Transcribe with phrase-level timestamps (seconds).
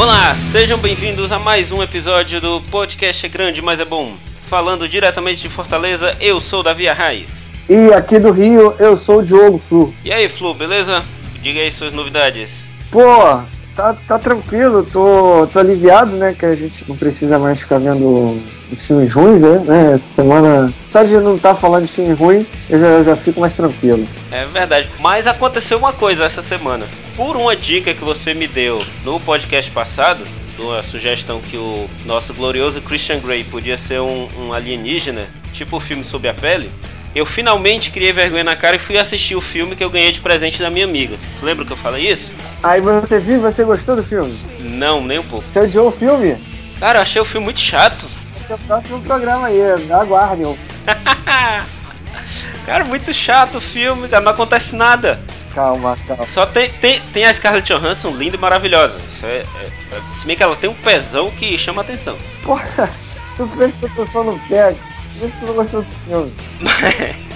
[0.00, 4.14] Olá, sejam bem-vindos a mais um episódio do Podcast Grande, mas é Bom.
[4.48, 7.50] Falando diretamente de Fortaleza, eu sou Davi Arraes.
[7.68, 9.94] E aqui do Rio, eu sou o Diogo Flu.
[10.02, 11.04] E aí, Flu, beleza?
[11.42, 12.50] Diga aí suas novidades.
[12.90, 13.42] Pô,
[13.80, 16.34] tá, tá tranquilo, tô, tô aliviado, né?
[16.38, 18.38] Que a gente não precisa mais ficar vendo
[18.86, 19.58] filmes ruins, né?
[19.64, 19.94] né?
[19.94, 23.40] Essa semana, só de não estar tá falando de filme ruim, eu já, já fico
[23.40, 24.06] mais tranquilo.
[24.30, 26.86] É verdade, mas aconteceu uma coisa essa semana.
[27.16, 30.24] Por uma dica que você me deu no podcast passado,
[30.58, 35.80] uma sugestão que o nosso glorioso Christian Grey podia ser um, um alienígena, tipo o
[35.80, 36.70] filme Sob a Pele,
[37.14, 40.20] eu finalmente criei vergonha na cara e fui assistir o filme que eu ganhei de
[40.20, 41.16] presente da minha amiga.
[41.16, 42.32] Você lembra que eu falei isso?
[42.62, 44.38] Aí você viu e você gostou do filme?
[44.60, 45.44] Não, nem um pouco.
[45.50, 46.36] Você odiou o filme?
[46.78, 48.06] Cara, eu achei o filme muito chato.
[48.42, 50.56] Esse é o próximo programa aí, aguardem.
[52.64, 55.20] cara, muito chato o filme, cara, não acontece nada.
[55.54, 56.26] Calma, calma.
[56.28, 58.98] Só tem, tem, tem a Scarlett Johansson linda e maravilhosa.
[59.22, 62.16] É, é, é, se bem que ela tem um pezão que chama atenção.
[62.42, 62.90] Porra,
[63.36, 64.76] tu presta atenção no pé.
[65.18, 66.32] Tu não gostou do filme.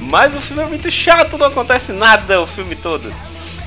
[0.00, 3.12] Mas o filme é muito chato, não acontece nada o filme todo.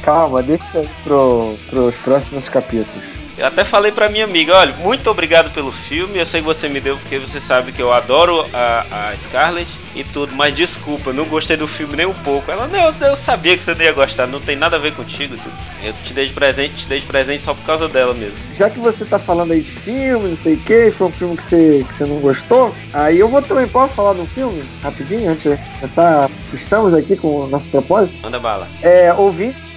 [0.04, 3.21] Calma, deixa pro, pros próximos capítulos.
[3.42, 6.70] Eu até falei pra minha amiga, olha, muito obrigado pelo filme, eu sei que você
[6.70, 11.12] me deu porque você sabe que eu adoro a, a Scarlett e tudo, mas desculpa,
[11.12, 12.52] não gostei do filme nem um pouco.
[12.52, 15.36] Ela, não, eu sabia que você não ia gostar, não tem nada a ver contigo.
[15.38, 15.56] Tudo.
[15.84, 18.38] Eu te dei de presente, te dei de presente só por causa dela mesmo.
[18.54, 21.36] Já que você tá falando aí de filme, não sei o que, foi um filme
[21.36, 25.32] que você, que você não gostou, aí eu vou também, posso falar do filme, rapidinho,
[25.32, 28.20] antes de começar, estamos aqui com o nosso propósito.
[28.22, 28.68] Manda bala.
[28.84, 29.72] É, ouvintes,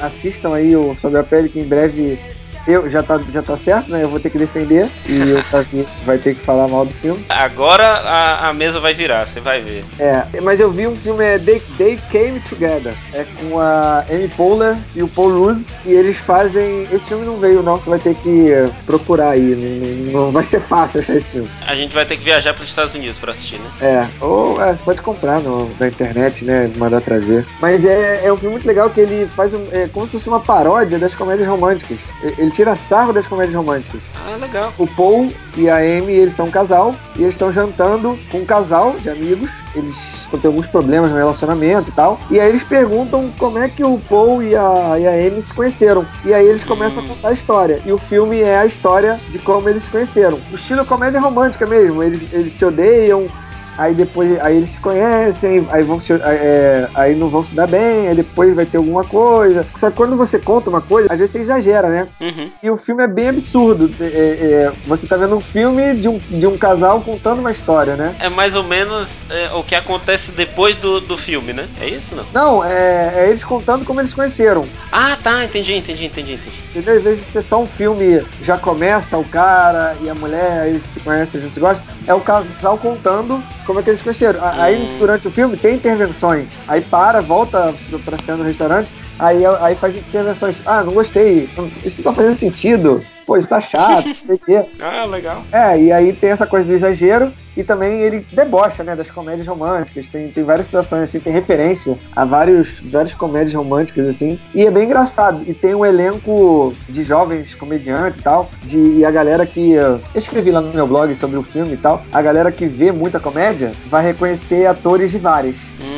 [0.00, 2.18] assistam aí o Sobre a Pele, que em breve
[2.66, 4.02] eu já tá, já tá certo, né?
[4.02, 7.24] Eu vou ter que defender e o Tavi vai ter que falar mal do filme.
[7.28, 9.84] Agora a, a mesa vai virar, você vai ver.
[9.98, 12.94] É, mas eu vi um filme, é They, They Came Together.
[13.12, 15.64] É com a Amy Poehler e o Paul Rudd.
[15.84, 16.88] E eles fazem.
[16.90, 17.78] Esse filme não veio, não.
[17.78, 18.50] Você vai ter que
[18.86, 20.10] procurar aí.
[20.12, 21.50] Não, não vai ser fácil achar esse filme.
[21.66, 23.70] A gente vai ter que viajar para os Estados Unidos para assistir, né?
[23.80, 26.70] É, ou é, você pode comprar no, na internet, né?
[26.76, 27.46] Mandar trazer.
[27.60, 30.28] Mas é, é um filme muito legal que ele faz um, é como se fosse
[30.28, 31.98] uma paródia das comédias românticas.
[32.22, 34.00] Ele tira sarro das comédias românticas.
[34.14, 34.72] Ah, legal.
[34.78, 38.44] O Paul e a Amy, eles são um casal e eles estão jantando com um
[38.44, 39.50] casal de amigos.
[39.74, 42.20] Eles têm alguns problemas no relacionamento e tal.
[42.30, 45.52] E aí eles perguntam como é que o Paul e a, e a Amy se
[45.52, 46.06] conheceram.
[46.24, 47.06] E aí eles começam hum.
[47.06, 47.82] a contar a história.
[47.84, 50.40] E o filme é a história de como eles se conheceram.
[50.52, 52.02] O estilo comédia romântica mesmo.
[52.02, 53.28] Eles, eles se odeiam,
[53.76, 57.66] aí depois aí eles se conhecem, aí vão se, é, aí não vão se dar
[57.66, 59.66] bem, aí depois vai ter alguma coisa.
[59.76, 62.08] Só que quando você conta uma coisa, às vezes você exagera, né?
[62.20, 62.50] Uhum.
[62.62, 63.90] E o filme é bem absurdo.
[64.00, 67.96] É, é, você tá vendo um filme de um, de um casal contando uma história,
[67.96, 68.14] né?
[68.18, 71.68] É mais ou menos é, o que acontece depois do, do filme, né?
[71.80, 72.24] É isso, não?
[72.32, 74.64] Não, é, é eles contando como eles conheceram.
[74.90, 76.64] Ah, tá, entendi, entendi, entendi, entendi.
[76.70, 76.96] Entendeu?
[76.96, 81.00] Às vezes ser só um filme, já começa o cara e a mulher, eles se
[81.00, 81.84] conhecem, a gente se gosta.
[82.06, 84.40] É o casal contando como é que eles conheceram.
[84.42, 84.98] Aí hum.
[84.98, 86.50] durante o filme tem intervenções.
[86.68, 90.60] Aí para, volta pra cena no restaurante, aí, aí faz intervenções.
[90.64, 91.48] Ah, não gostei,
[91.84, 94.66] isso não tá fazendo sentido pô, isso tá chato, não sei o.
[94.80, 95.42] Ah, legal.
[95.52, 99.46] É, e aí tem essa coisa do exagero e também ele debocha, né, das comédias
[99.46, 100.06] românticas.
[100.06, 104.38] Tem, tem várias situações assim, tem referência a vários, várias comédias românticas, assim.
[104.54, 105.42] E é bem engraçado.
[105.46, 109.72] E tem um elenco de jovens comediantes e tal, de, e a galera que.
[109.72, 112.04] Eu escrevi lá no meu blog sobre o filme e tal.
[112.12, 115.56] A galera que vê muita comédia vai reconhecer atores de várias.
[115.80, 115.93] Hum,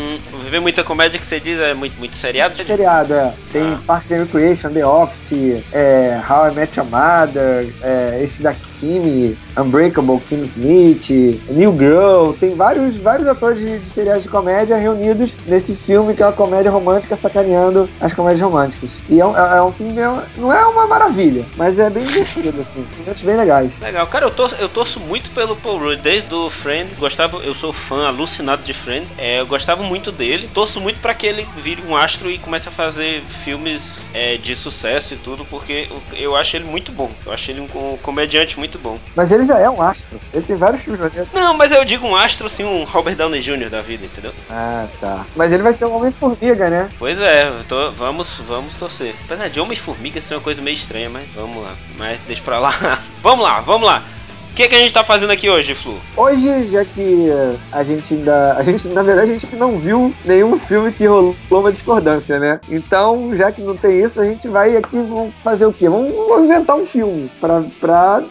[0.51, 2.57] ver muita comédia que você diz é muito, muito seriado?
[2.65, 3.33] Seriado, é.
[3.53, 3.81] Tem ah.
[3.87, 9.37] Parks and Recreation, The Office, é, How I Met Your Mother, é, esse da Kimi,
[9.56, 11.10] Unbreakable, Kim Smith,
[11.48, 16.23] New Girl, tem vários, vários atores de, de seriais de comédia reunidos nesse filme que
[16.23, 18.90] é uma comédia romântica sacaneando as comédias românticas.
[19.08, 19.94] E é um, é, é um filme,
[20.37, 23.78] não é uma maravilha, mas é bem divertido, assim, momentos bem legais.
[23.81, 27.55] Legal, cara, eu torço, eu torço muito pelo Paul Rudd, desde o Friends, gostava, eu
[27.55, 31.46] sou fã alucinado de Friends, é, eu gostava muito dele, torço muito para que ele
[31.62, 33.82] vire um astro e comece a fazer filmes
[34.12, 37.11] é, de sucesso e tudo, porque eu acho ele muito bom.
[37.25, 38.99] Eu acho ele um, comediante muito bom.
[39.14, 40.20] Mas ele já é um astro.
[40.32, 41.00] Ele tem vários filmes.
[41.32, 43.69] Não, mas eu digo um astro, assim, um Robert Downey Jr.
[43.70, 44.32] da vida, entendeu?
[44.50, 45.25] Ah, tá.
[45.35, 46.91] Mas ele vai ser um Homem-Formiga, né?
[46.99, 49.14] Pois é, tô, vamos, vamos torcer.
[49.25, 51.75] Apesar de Homem-Formiga ser uma coisa meio estranha, mas vamos lá.
[51.97, 53.03] Mas deixa pra lá.
[53.23, 54.16] vamos lá, vamos lá
[54.56, 55.99] que, que a gente tá fazendo aqui hoje, Flu?
[56.17, 57.29] Hoje, já que
[57.70, 58.55] a gente ainda.
[58.55, 62.58] A gente, na verdade, a gente não viu nenhum filme que rolou uma discordância, né?
[62.69, 65.88] Então, já que não tem isso, a gente vai aqui vamos fazer o quê?
[65.88, 66.11] Vamos
[66.43, 68.25] inventar um filme pra, pra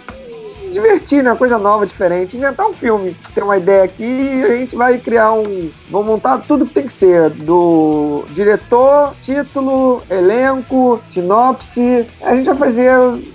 [0.76, 1.34] divertir, né?
[1.36, 2.38] Coisa nova, diferente.
[2.38, 3.16] Inventar um filme.
[3.34, 5.70] Tem uma ideia aqui a gente vai criar um.
[5.90, 12.06] Vamos montar tudo que tem que ser: do diretor, título, elenco, sinopse.
[12.22, 12.92] A gente vai fazer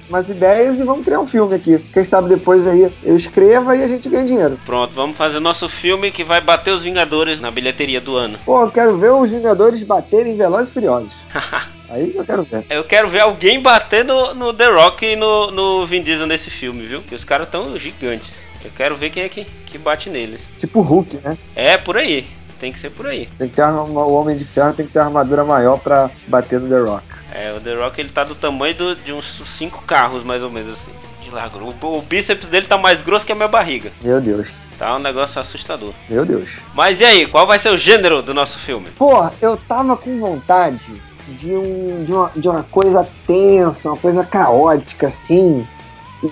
[0.08, 1.78] umas ideias e vamos criar um filme aqui.
[1.92, 4.58] Quem sabe depois aí eu escreva e a gente ganha dinheiro.
[4.64, 8.38] Pronto, vamos fazer nosso filme que vai bater os Vingadores na bilheteria do ano.
[8.44, 11.14] Pô, eu quero ver os Vingadores baterem Velozes e Furiosos.
[11.90, 12.64] Aí eu quero ver.
[12.70, 16.48] Eu quero ver alguém bater no, no The Rock e no, no Vin Diesel nesse
[16.48, 17.02] filme, viu?
[17.02, 18.32] Que os caras tão gigantes.
[18.64, 20.46] Eu quero ver quem é que, que bate neles.
[20.56, 21.37] Tipo Hulk, né?
[21.56, 22.26] É, por aí.
[22.60, 23.28] Tem que ser por aí.
[23.38, 26.10] Tem que ter uma, o Homem de Ferro tem que ter uma armadura maior pra
[26.28, 27.04] bater no The Rock.
[27.32, 30.50] É, o The Rock ele tá do tamanho do, de uns cinco carros, mais ou
[30.50, 30.92] menos assim.
[31.22, 31.58] De largo.
[31.58, 33.90] O, o bíceps dele tá mais grosso que a minha barriga.
[34.02, 34.50] Meu Deus.
[34.78, 35.92] Tá um negócio assustador.
[36.08, 36.50] Meu Deus.
[36.75, 38.88] Mas e aí, qual vai ser o gênero do nosso filme?
[38.96, 44.25] Pô, eu tava com vontade de, um, de, uma, de uma coisa tensa, uma coisa
[44.25, 45.67] caótica, assim.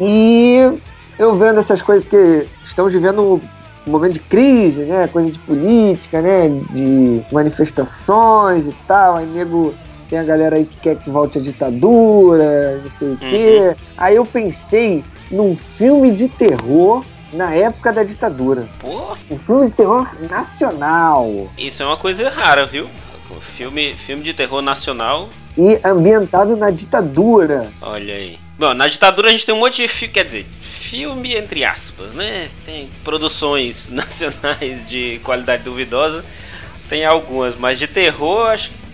[0.01, 0.59] E
[1.19, 3.41] eu vendo essas coisas, porque estamos vivendo
[3.87, 5.09] um momento de crise, né?
[5.09, 6.49] Coisa de política, né?
[6.71, 9.17] De manifestações e tal.
[9.17, 9.75] Aí nego
[10.09, 13.77] tem a galera aí que quer que volte a ditadura, não sei o quê.
[13.97, 18.69] Aí eu pensei num filme de terror na época da ditadura.
[19.31, 22.89] Um filme de terror nacional isso é uma coisa rara, viu?
[23.31, 27.71] O filme, filme de terror nacional, e ambientado na ditadura.
[27.83, 28.39] olha aí.
[28.59, 32.15] Bom, na ditadura a gente tem um monte de filme, quer dizer, filme entre aspas,
[32.15, 32.49] né?
[32.65, 36.25] Tem produções nacionais de qualidade duvidosa,
[36.89, 38.88] tem algumas, mas de terror, acho que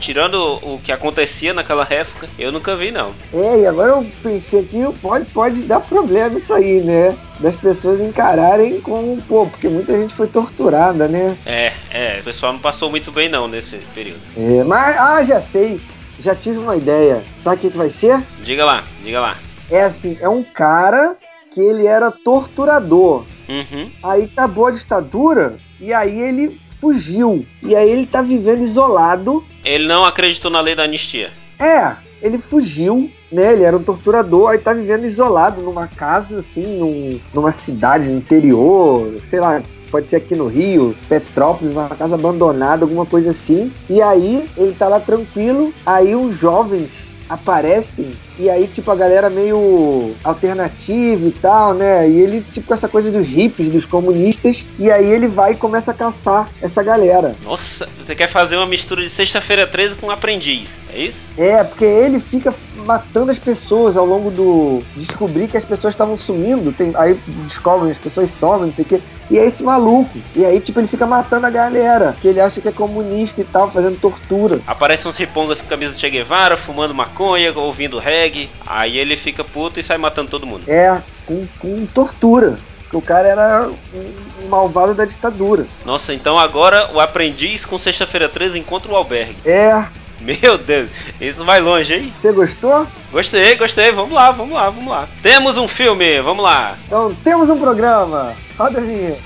[0.00, 3.12] tirando o que acontecia naquela época, eu nunca vi não.
[3.32, 7.16] É, e agora eu pensei que pode, pode dar problema isso aí, né?
[7.40, 11.36] Das pessoas encararem como, pô, porque muita gente foi torturada, né?
[11.44, 14.20] É, é, o pessoal não passou muito bem não nesse período.
[14.36, 15.80] É, mas, ah, já sei,
[16.18, 17.22] já tive uma ideia.
[17.38, 18.22] Sabe o que, que vai ser?
[18.42, 19.36] Diga lá, diga lá.
[19.70, 21.16] É assim, é um cara
[21.52, 23.24] que ele era torturador.
[23.48, 23.90] Uhum.
[24.02, 27.44] Aí acabou a ditadura e aí ele fugiu.
[27.62, 29.44] E aí ele tá vivendo isolado.
[29.64, 31.30] Ele não acreditou na lei da anistia.
[31.58, 33.52] É, ele fugiu, né?
[33.52, 38.18] Ele era um torturador, aí tá vivendo isolado numa casa, assim, num- numa cidade no
[38.18, 39.62] interior, sei lá.
[39.90, 43.72] Pode ser aqui no Rio, Petrópolis, uma casa abandonada, alguma coisa assim.
[43.88, 49.30] E aí ele tá lá tranquilo, aí os jovens aparecem e aí tipo a galera
[49.30, 52.08] meio alternativa e tal, né?
[52.08, 55.56] E ele tipo com essa coisa dos hippies, dos comunistas, e aí ele vai e
[55.56, 57.34] começa a caçar essa galera.
[57.44, 61.28] Nossa, você quer fazer uma mistura de sexta-feira 13 com aprendiz, é isso?
[61.36, 62.52] É, porque ele fica
[62.84, 64.82] matando as pessoas ao longo do.
[64.96, 66.72] descobrir que as pessoas estavam sumindo.
[66.72, 66.92] Tem...
[66.96, 69.00] Aí descobrem, as pessoas somem, não sei o quê.
[69.30, 70.18] E é esse maluco.
[70.34, 72.16] E aí, tipo, ele fica matando a galera.
[72.20, 74.60] Que ele acha que é comunista e tal, fazendo tortura.
[74.66, 78.48] Aparecem uns ripongas com camisa de Che Guevara, fumando maconha, ouvindo reggae.
[78.66, 80.62] Aí ele fica puto e sai matando todo mundo.
[80.66, 82.58] É, com, com tortura.
[82.84, 85.66] Porque o cara era um, um malvado da ditadura.
[85.84, 89.36] Nossa, então agora o aprendiz com sexta-feira 13 encontra o albergue.
[89.44, 89.84] É.
[90.20, 90.88] Meu Deus,
[91.20, 92.12] isso vai longe, hein?
[92.20, 92.86] Você gostou?
[93.12, 93.92] Gostei, gostei.
[93.92, 95.08] Vamos lá, vamos lá, vamos lá.
[95.22, 96.76] Temos um filme, vamos lá.
[96.86, 98.34] Então temos um programa.
[98.58, 99.20] Roda a vinheta.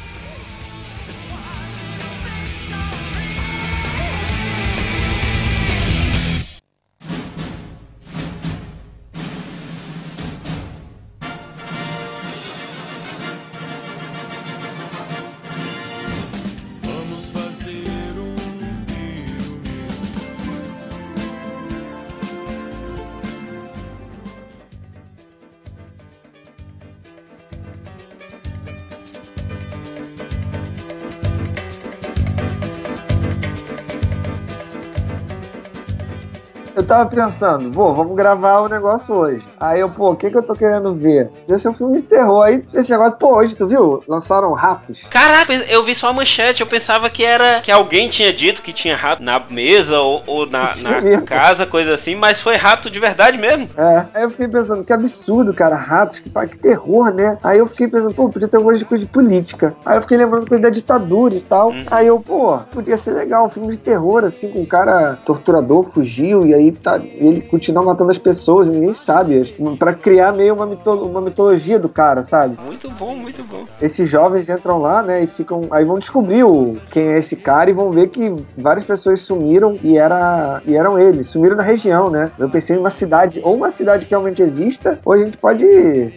[36.80, 39.46] Eu tava pensando, pô, vamos gravar o negócio hoje.
[39.60, 41.28] Aí eu, pô, o que que eu tô querendo ver?
[41.46, 42.42] Esse é um filme de terror.
[42.42, 44.02] Aí esse negócio, pô, hoje tu viu?
[44.08, 45.02] Lançaram ratos.
[45.10, 48.72] Caraca, eu vi só a manchete, eu pensava que era que alguém tinha dito que
[48.72, 52.98] tinha rato na mesa ou, ou na, na casa, coisa assim, mas foi rato de
[52.98, 53.68] verdade mesmo.
[53.76, 57.36] É, aí eu fiquei pensando, que absurdo, cara, ratos, que, que terror, né?
[57.42, 59.74] Aí eu fiquei pensando, pô, podia ter alguma coisa de coisa de política.
[59.84, 61.68] Aí eu fiquei lembrando coisa da ditadura e tal.
[61.68, 61.84] Uhum.
[61.90, 65.82] Aí eu, pô, podia ser legal, um filme de terror, assim, com um cara torturador,
[65.82, 69.49] fugiu, e aí tá, ele continua matando as pessoas, e ninguém sabe.
[69.78, 72.56] Pra criar meio uma, mito- uma mitologia do cara, sabe?
[72.64, 73.64] Muito bom, muito bom.
[73.80, 75.62] Esses jovens entram lá, né, e ficam.
[75.70, 79.76] Aí vão descobrir o, quem é esse cara e vão ver que várias pessoas sumiram
[79.82, 81.26] e, era, e eram eles.
[81.28, 82.30] Sumiram na região, né?
[82.38, 85.64] Eu pensei em uma cidade, ou uma cidade que realmente exista, ou a gente pode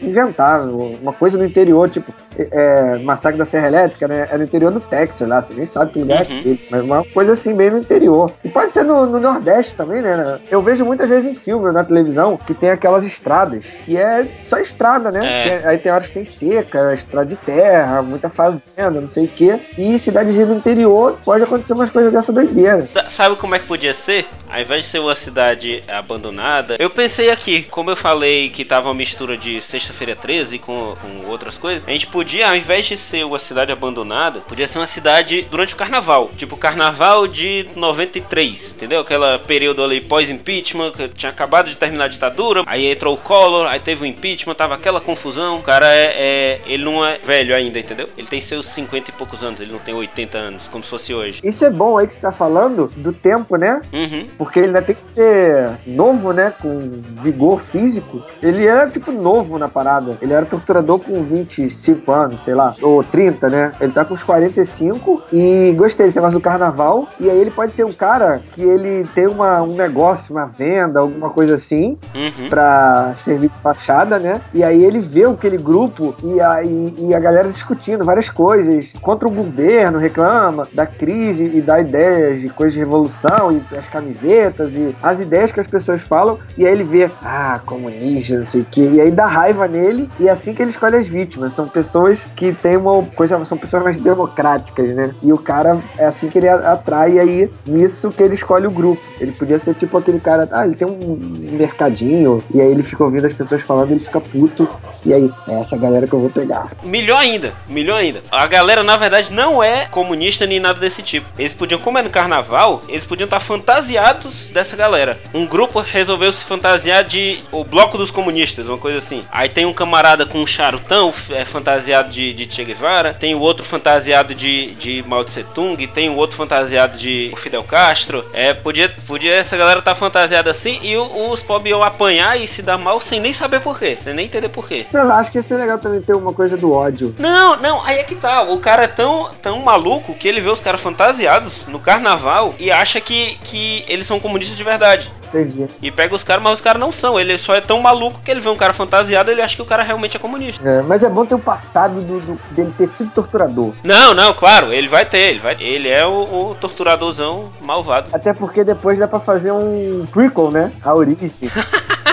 [0.02, 4.28] inventar uma coisa no interior, tipo, é, Massacre da Serra Elétrica, né?
[4.32, 6.20] É no interior do Texas lá, você nem sabe que lugar Uhum.
[6.36, 6.60] é aquele.
[6.70, 8.32] Mas uma coisa assim, bem no interior.
[8.44, 10.40] E pode ser no, no Nordeste também, né?
[10.50, 14.26] Eu vejo muitas vezes em filme ou na televisão que tem aquelas estradas, que é
[14.42, 15.22] só estrada, né?
[15.26, 15.58] É.
[15.60, 19.28] Tem- aí tem horas que tem seca, estrada de terra, muita fazenda, não sei o
[19.30, 19.58] quê.
[19.78, 22.88] E cidadezinha do interior pode acontecer umas coisas dessa doideira.
[22.94, 24.26] Sa- Sabe como é que podia ser?
[24.50, 28.90] Ao invés de ser uma cidade abandonada, eu pensei aqui, como eu falei que tava
[28.90, 32.98] uma mistura de Sexta-feira 13 com, com outras coisas, a gente podia, ao invés de
[32.98, 36.30] ser uma cidade abandonada, podia ser uma cidade durante o carnaval.
[36.36, 39.00] Tipo, carnaval de 93, entendeu?
[39.00, 43.68] Aquela período ali pós-impeachment, que tinha acabado de terminar a ditadura, aí entrou o Collor,
[43.68, 45.58] aí teve o impeachment, tava aquela confusão.
[45.60, 48.08] O cara é, é- Ele não é velho ainda, entendeu?
[48.18, 51.14] Ele tem seus 50 e poucos anos, ele não tem 80 anos, como se fosse
[51.14, 51.40] hoje.
[51.44, 53.82] Isso é bom aí que você tá falando do tempo, né?
[53.92, 54.28] Uhum.
[54.38, 56.54] Porque ele ainda tem que ser novo, né?
[56.62, 56.80] Com
[57.22, 58.24] vigor físico.
[58.42, 60.18] Ele era, tipo, novo na parada.
[60.22, 62.74] Ele era torturador com 25 anos, sei lá.
[62.82, 63.74] Ou 30, né?
[63.80, 65.22] Ele tá com uns 45.
[65.32, 67.08] E gostei desse negócio do carnaval.
[67.20, 71.00] E aí ele pode ser um cara que ele tem uma, um negócio, uma venda,
[71.00, 71.98] alguma coisa assim.
[72.16, 72.50] Uhum.
[72.50, 74.42] pra servir de fachada, né?
[74.54, 78.94] E aí ele vê aquele grupo e a, e, e a galera discutindo várias coisas
[79.02, 83.88] contra o governo, reclama da crise e dá ideias de coisas de revolução e as
[83.88, 86.38] camisetas e as ideias que as pessoas falam.
[86.58, 88.90] E aí ele vê, ah, comunista, não sei o quê.
[88.94, 91.54] E aí dá raiva nele e é assim que ele escolhe as vítimas.
[91.54, 95.14] São pessoas que têm uma coisa, são pessoas mais democráticas, né?
[95.22, 99.02] E o cara é assim que ele atrai aí nisso que ele escolhe o grupo.
[99.20, 101.18] Ele podia ser tipo aquele cara, ah, ele tem um
[101.52, 104.70] mercadinho, e aí ele fica ouvindo as pessoas falando, ele fica puto,
[105.06, 106.72] e aí, é essa galera que eu vou pegar.
[106.84, 108.22] Melhor ainda, melhor ainda.
[108.32, 111.28] A galera, na verdade, não é comunista nem nada desse tipo.
[111.38, 115.20] Eles podiam, como é no carnaval, eles podiam estar fantasiados dessa galera.
[115.34, 119.26] Um grupo resolveu se fantasiar de o bloco dos comunistas, uma coisa assim.
[119.32, 123.14] Aí tem um camarada com um charutão, é, fantasiado de, de Che Guevara.
[123.14, 125.86] Tem o outro fantasiado de, de Mao Tse Tung.
[125.88, 128.24] Tem o outro fantasiado de Fidel Castro.
[128.32, 132.62] É, podia, podia essa galera estar fantasiada assim e os pobres iam apanhar e se
[132.62, 133.98] dar mal sem nem saber por quê.
[134.02, 134.86] Sem nem entender por quê.
[134.90, 137.16] Sei lá, acho que ia ser legal também ter uma coisa do ódio.
[137.20, 138.44] Não, não, aí é que tá.
[138.44, 142.72] O cara é tão, tão maluco que ele vê os caras fantasiados no carnaval e
[142.72, 145.12] acha que, que eles são comunistas de verdade.
[145.34, 145.66] Entendi.
[145.82, 147.20] E pega os caras, mas os caras não são.
[147.20, 149.62] Ele só é tão maluco que ele vê um cara fantasiado e ele acha que
[149.64, 150.68] o cara realmente é comunista.
[150.68, 153.74] É, mas é bom ter o passado do, do- dele ter sido torturador.
[153.84, 155.58] Não, não, claro, ele vai ter, ele vai.
[155.60, 156.12] Ele é o,
[156.52, 158.08] o torturadorzão malvado.
[158.14, 160.72] Até porque depois dá pra fazer um prequel, né?
[160.84, 161.32] A origem.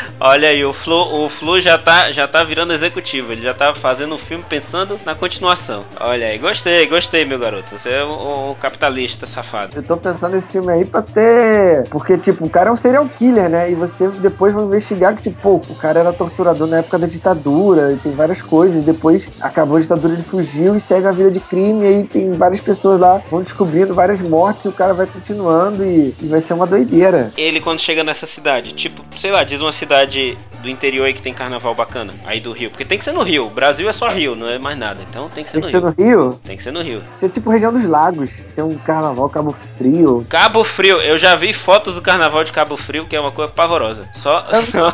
[0.19, 3.73] Olha aí, o Flo, o Flo já tá, já tá virando executivo, ele já tá
[3.73, 5.83] fazendo um filme pensando na continuação.
[5.99, 7.65] Olha aí, gostei, gostei, meu garoto.
[7.71, 9.75] Você é um, um capitalista safado.
[9.75, 11.87] Eu tô pensando nesse filme aí pra ter.
[11.89, 13.71] Porque, tipo, o cara é um serial killer, né?
[13.71, 17.93] E você depois vai investigar que, tipo, o cara era torturador na época da ditadura
[17.93, 18.81] e tem várias coisas.
[18.81, 21.83] E depois acabou a ditadura, ele fugiu e segue a vida de crime.
[21.83, 25.83] E aí tem várias pessoas lá vão descobrindo várias mortes e o cara vai continuando
[25.83, 27.31] e, e vai ser uma doideira.
[27.37, 30.00] ele quando chega nessa cidade, tipo, sei lá, diz uma cidade
[30.61, 33.23] do interior aí que tem carnaval bacana, aí do Rio, porque tem que ser no
[33.23, 35.61] Rio, o Brasil é só Rio, não é mais nada, então tem que ser Tem
[35.61, 36.19] no que ser Rio.
[36.19, 36.39] no Rio.
[36.43, 37.01] Tem que ser no Rio.
[37.15, 38.31] Ser tipo região dos lagos.
[38.55, 40.25] Tem um carnaval, Cabo Frio.
[40.29, 43.51] Cabo Frio, eu já vi fotos do carnaval de Cabo Frio, que é uma coisa
[43.51, 44.07] pavorosa.
[44.13, 44.93] Só, só,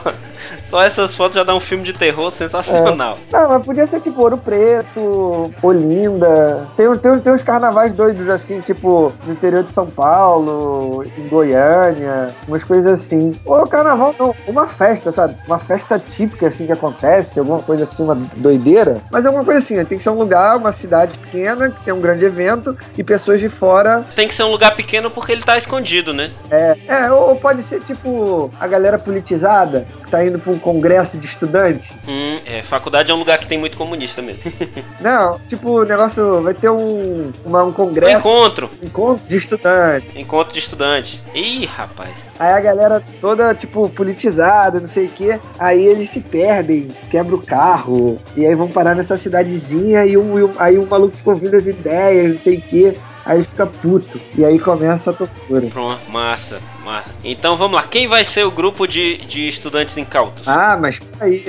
[0.70, 3.18] só essas fotos já dá um filme de terror sensacional.
[3.32, 6.68] Não, mas podia ser tipo Ouro Preto, Olinda.
[6.78, 12.30] Tem, tem, tem uns carnavais doidos assim, tipo no interior de São Paulo, em Goiânia,
[12.48, 13.34] umas coisas assim.
[13.46, 15.36] Ou carnaval não, uma festa, sabe?
[15.48, 19.02] Uma festa típica assim que acontece, alguma coisa assim, uma doideira.
[19.12, 19.84] Mas é alguma coisa assim, né?
[19.86, 23.40] tem que ser um lugar, uma cidade pequena, que tem um grande evento e pessoas
[23.40, 24.06] de fora.
[24.16, 26.32] Tem que ser um lugar pequeno porque ele tá escondido, né?
[26.50, 31.18] É, é ou pode ser tipo a galera politizada que tá indo pra um congresso
[31.18, 31.92] de estudante.
[32.08, 34.42] Hum, é, faculdade é um lugar que tem muito comunista mesmo.
[35.00, 40.20] Não, tipo, o negócio vai ter um, uma- um Um congresso, encontro, encontro de estudante.
[40.20, 41.22] encontro de estudante.
[41.34, 42.10] Ih, rapaz.
[42.40, 45.40] Aí a galera toda, tipo, politizada, não sei o quê.
[45.58, 48.18] Aí eles se perdem, quebra o carro.
[48.36, 50.06] E aí vão parar nessa cidadezinha.
[50.06, 52.98] E, um, e um- aí o maluco fica ouvindo as ideias, não sei o quê.
[53.26, 54.20] Aí fica puto.
[54.38, 55.68] E aí começa a tortura.
[55.68, 57.10] Pronto, massa, massa.
[57.24, 60.48] Então vamos lá, quem vai ser o grupo de, de estudantes incautos?
[60.48, 61.44] Ah, mas aí.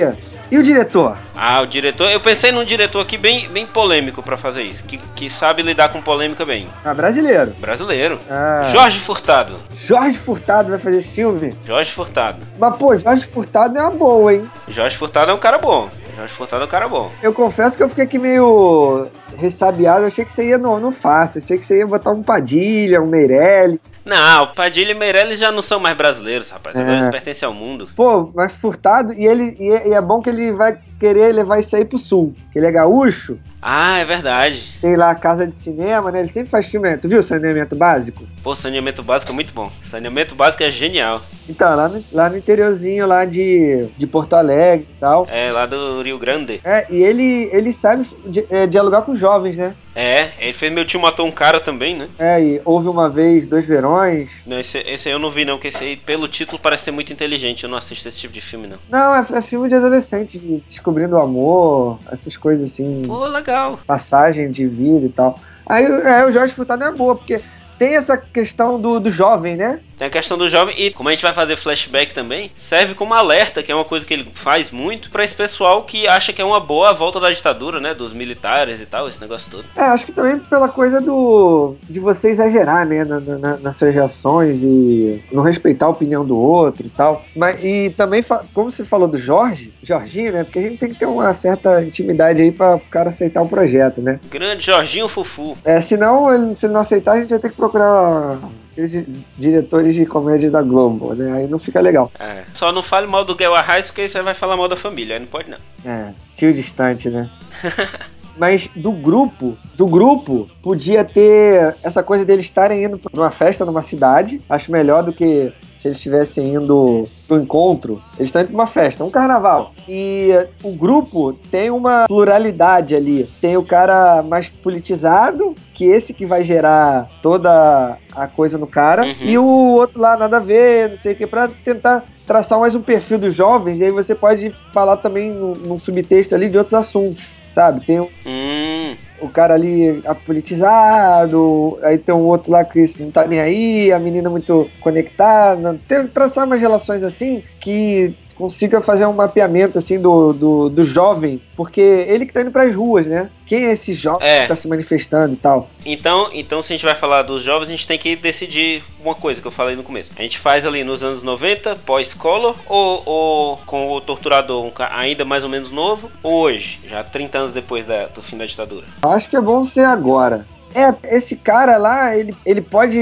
[0.51, 1.15] E o diretor?
[1.35, 2.09] Ah, o diretor.
[2.09, 4.83] Eu pensei num diretor aqui bem, bem polêmico pra fazer isso.
[4.83, 6.67] Que, que sabe lidar com polêmica bem.
[6.83, 7.53] Ah, brasileiro.
[7.59, 8.19] Brasileiro.
[8.29, 9.57] Ah, Jorge Furtado.
[9.75, 11.53] Jorge Furtado vai fazer esse filme?
[11.65, 12.39] Jorge Furtado.
[12.57, 14.49] Mas, pô, Jorge Furtado é uma boa, hein?
[14.67, 15.87] Jorge Furtado é um cara bom.
[16.17, 17.11] Jorge Furtado é um cara bom.
[17.21, 20.01] Eu confesso que eu fiquei aqui meio ressabiado.
[20.01, 21.39] Eu achei que você ia no, no fácil.
[21.39, 23.79] Eu achei que você ia botar um Padilha, um Meirelli.
[24.09, 26.75] Não, o Padilha e Meirelles já não são mais brasileiros, rapaz.
[26.75, 26.97] Agora É.
[26.99, 27.87] eles pertencem ao mundo.
[27.95, 31.85] Pô, mas Furtado, e ele e é, bom que ele vai querer levar isso aí
[31.85, 32.33] pro sul.
[32.51, 34.63] Que ele é gaúcho, Ah, é verdade.
[34.81, 36.21] tem lá a casa de cinema, né?
[36.21, 36.97] Ele sempre faz filme.
[36.97, 38.23] Tu viu o saneamento básico?
[38.43, 39.71] Pô, saneamento básico é muito bom.
[39.83, 41.21] Saneamento básico é genial.
[41.47, 45.25] Então, lá no, lá no interiorzinho lá de, de Porto Alegre e tal.
[45.29, 46.59] É lá do Rio Grande.
[46.63, 49.73] É, e ele, ele sabe di- é, dialogar com jovens, né?
[49.95, 52.07] É, ele fez Meu Tio Matou um Cara também, né?
[52.17, 54.41] É, e houve uma vez dois verões.
[54.45, 56.91] Não, esse, esse aí eu não vi não, porque esse aí, pelo título, parece ser
[56.91, 57.63] muito inteligente.
[57.63, 58.77] Eu não assisto esse tipo de filme, não.
[58.89, 63.79] Não, é, é filme de adolescente, de descobrindo o amor, essas coisas assim, Pô, legal.
[63.85, 65.39] passagem de vida e tal.
[65.65, 67.41] Aí é, o Jorge Furtado é boa, porque
[67.79, 69.79] tem essa questão do, do jovem, né?
[69.97, 73.13] Tem a questão do jovem e como a gente vai fazer flashback também, serve como
[73.13, 76.41] alerta, que é uma coisa que ele faz muito pra esse pessoal que acha que
[76.41, 79.65] é uma boa a volta da ditadura, né, dos militares e tal, esse negócio todo.
[79.75, 81.75] É, acho que também pela coisa do.
[81.89, 86.39] de você exagerar, né, na- na- nas suas reações e não respeitar a opinião do
[86.39, 87.25] outro e tal.
[87.35, 90.43] Mas, e também, como você falou do Jorge, Jorginho, né?
[90.45, 93.49] Porque a gente tem que ter uma certa intimidade aí pra o cara aceitar o
[93.49, 94.19] projeto, né?
[94.29, 95.57] Grande Jorginho Fufu.
[95.65, 99.05] É, senão, ele- se ele não aceitar, a gente vai ter que procurar aqueles
[99.37, 101.31] diretores de comédia da Globo, né?
[101.33, 102.11] Aí não fica legal.
[102.19, 102.43] É.
[102.53, 105.15] Só não fale mal do Guel Arraes, porque aí você vai falar mal da família,
[105.15, 105.57] aí não pode não.
[105.85, 107.29] É, tio distante, né?
[108.37, 113.65] Mas do grupo, do grupo, podia ter essa coisa deles estarem indo pra uma festa
[113.65, 114.41] numa cidade.
[114.49, 118.01] Acho melhor do que se eles estivessem indo pro encontro.
[118.17, 119.71] Eles estão indo pra uma festa, um carnaval.
[119.87, 120.29] E
[120.61, 123.27] o grupo tem uma pluralidade ali.
[123.39, 129.05] Tem o cara mais politizado, que esse que vai gerar toda a coisa no cara.
[129.05, 129.15] Uhum.
[129.21, 132.75] E o outro lá, nada a ver, não sei o que, pra tentar traçar mais
[132.75, 133.79] um perfil dos jovens.
[133.79, 137.38] E aí você pode falar também num, num subtexto ali de outros assuntos.
[137.59, 137.81] Sabe?
[137.81, 143.27] Tem o- Hum, o cara ali apolitizado, aí tem um outro lá que não tá
[143.27, 145.77] nem aí, a menina muito conectada.
[145.85, 151.41] Tem, traçar umas relações assim que consiga fazer um mapeamento assim do, do, do jovem,
[151.57, 153.29] porque ele que tá indo pras ruas, né?
[153.45, 154.43] Quem é esse jovem É.
[154.43, 155.69] que tá se manifestando e tal?
[155.85, 159.13] Então, então, se a gente vai falar dos jovens, a gente tem que decidir uma
[159.13, 160.09] coisa que eu falei no começo.
[160.17, 165.25] A gente faz ali nos anos 90, pós-color, ou, ou com o torturador um ainda
[165.25, 168.85] mais ou menos novo, ou hoje, já 30 anos depois da- do fim da ditadura.
[169.03, 170.45] Acho que é bom ser agora.
[170.73, 172.97] É, esse cara lá, ele, ele pode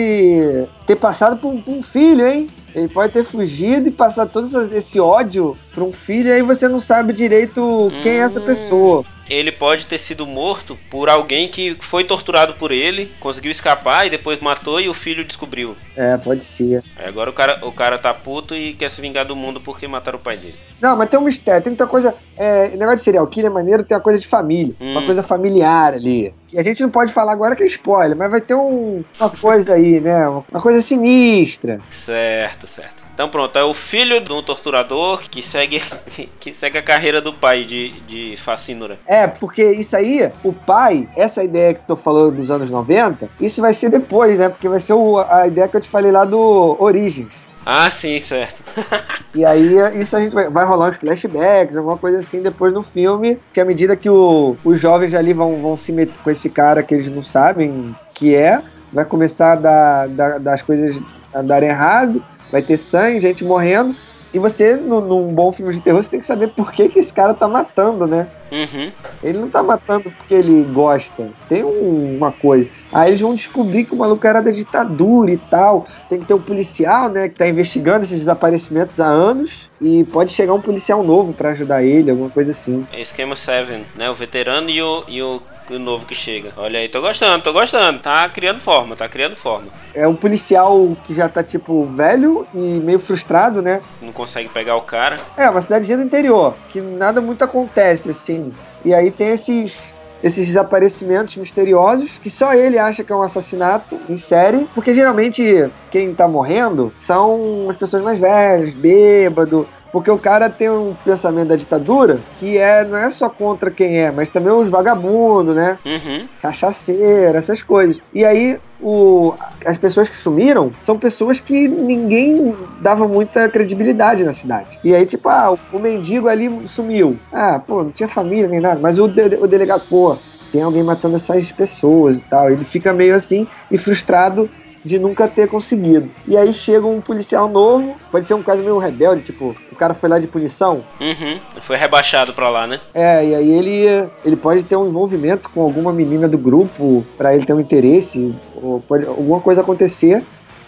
[0.85, 2.47] ter passado por, por um filho, hein?
[2.77, 6.67] Ele pode ter fugido e passado todo esse- ódio pra um filho, e aí você
[6.67, 8.45] não sabe direito quem é essa Hum.
[8.45, 9.05] pessoa.
[9.29, 14.09] Ele pode ter sido morto por alguém que foi torturado por ele, conseguiu escapar e
[14.09, 15.75] depois matou e o filho descobriu.
[15.95, 16.83] É, pode ser.
[16.97, 19.87] Aí agora o cara, o cara tá puto e quer se vingar do mundo porque
[19.87, 20.55] mataram o pai dele.
[20.81, 22.13] Não, mas tem um mistério, tem muita coisa.
[22.37, 24.91] É, negócio de serial killer é maneiro, tem uma coisa de família, Hum.
[24.91, 26.33] uma coisa familiar ali.
[26.53, 29.29] E a gente não pode falar agora que é spoiler, mas vai ter um- uma
[29.29, 30.27] coisa aí, né?
[30.27, 31.79] Uma coisa sinistra.
[32.05, 33.06] Certo, certo.
[33.17, 35.81] Então pronto, é o filho de um torturador que segue,
[36.39, 38.99] que segue a carreira do pai de, de Facínora.
[39.07, 43.59] É, porque isso aí, o pai, essa ideia que tu falou dos anos 90, isso
[43.59, 44.49] vai ser depois, né?
[44.49, 47.57] Porque vai ser o- a ideia que eu te falei lá do Origins.
[47.65, 48.61] Ah, sim, certo.
[49.33, 52.83] E aí, isso a gente vai, vai rolar uns flashbacks, alguma coisa assim depois no
[52.83, 56.51] filme, que à medida que o- os jovens ali vão, vão se meter com esse
[56.51, 58.61] cara que eles não sabem que é,
[58.93, 60.99] vai começar a dar, dar- das coisas
[61.33, 63.95] a darem errado, vai ter sangue, gente morrendo.
[64.33, 66.99] E você, no- num bom filme de terror, você tem que saber por que, que
[66.99, 68.27] esse cara tá matando, né?
[68.51, 68.91] Uhum.
[69.23, 71.29] Ele não tá matando porque ele gosta.
[71.47, 72.67] Tem um- uma coisa.
[72.91, 75.87] Aí eles vão descobrir que o maluco era da ditadura e tal.
[76.09, 77.29] Tem que ter um policial, né?
[77.29, 79.69] Que tá investigando esses desaparecimentos há anos.
[79.81, 82.85] E pode chegar um policial novo pra ajudar ele, alguma coisa assim.
[82.91, 84.09] É esquema Seven, né?
[84.09, 86.51] O veterano e o, e o, o novo que chega.
[86.57, 87.99] Olha aí, tô gostando, tô gostando.
[87.99, 89.67] Tá criando forma, tá criando forma.
[89.93, 93.81] É um policial que já tá, tipo, velho e meio frustrado, né?
[94.01, 95.19] Não consegue pegar o cara.
[95.35, 98.53] É, uma cidadezinha do interior, que nada muito acontece, assim.
[98.85, 103.97] E aí tem esses, esses desaparecimentos misteriosos que só ele acha que é um assassinato
[104.09, 109.67] em série, porque geralmente quem tá morrendo são as pessoas mais velhas, bêbado.
[109.91, 113.99] Porque o cara tem um pensamento da ditadura que é, não é só contra quem
[113.99, 115.77] é, mas também os vagabundos, né?
[115.85, 116.27] Uhum.
[116.41, 117.97] cachaceira, essas coisas.
[118.13, 119.33] E aí, o,
[119.65, 124.77] as pessoas que sumiram são pessoas que ninguém dava muita credibilidade na cidade.
[124.83, 127.17] E aí, tipo, ah, o, o mendigo ali sumiu.
[127.31, 128.79] Ah, pô, não tinha família nem nada.
[128.79, 130.15] Mas o, de- o delegado, pô,
[130.51, 132.49] tem alguém matando essas pessoas e tal.
[132.51, 134.49] Ele fica meio assim e frustrado
[134.87, 136.09] de nunca ter conseguido.
[136.27, 139.93] E aí chega um policial novo, pode ser um caso meio rebelde, tipo, o cara
[139.93, 140.83] foi lá de punição.
[140.99, 141.39] Uhum.
[141.61, 142.79] Foi rebaixado pra lá, né?
[142.93, 147.35] É, e aí ele, ele pode ter um envolvimento com alguma menina do grupo, pra
[147.35, 150.23] ele ter um interesse, ou pode alguma coisa acontecer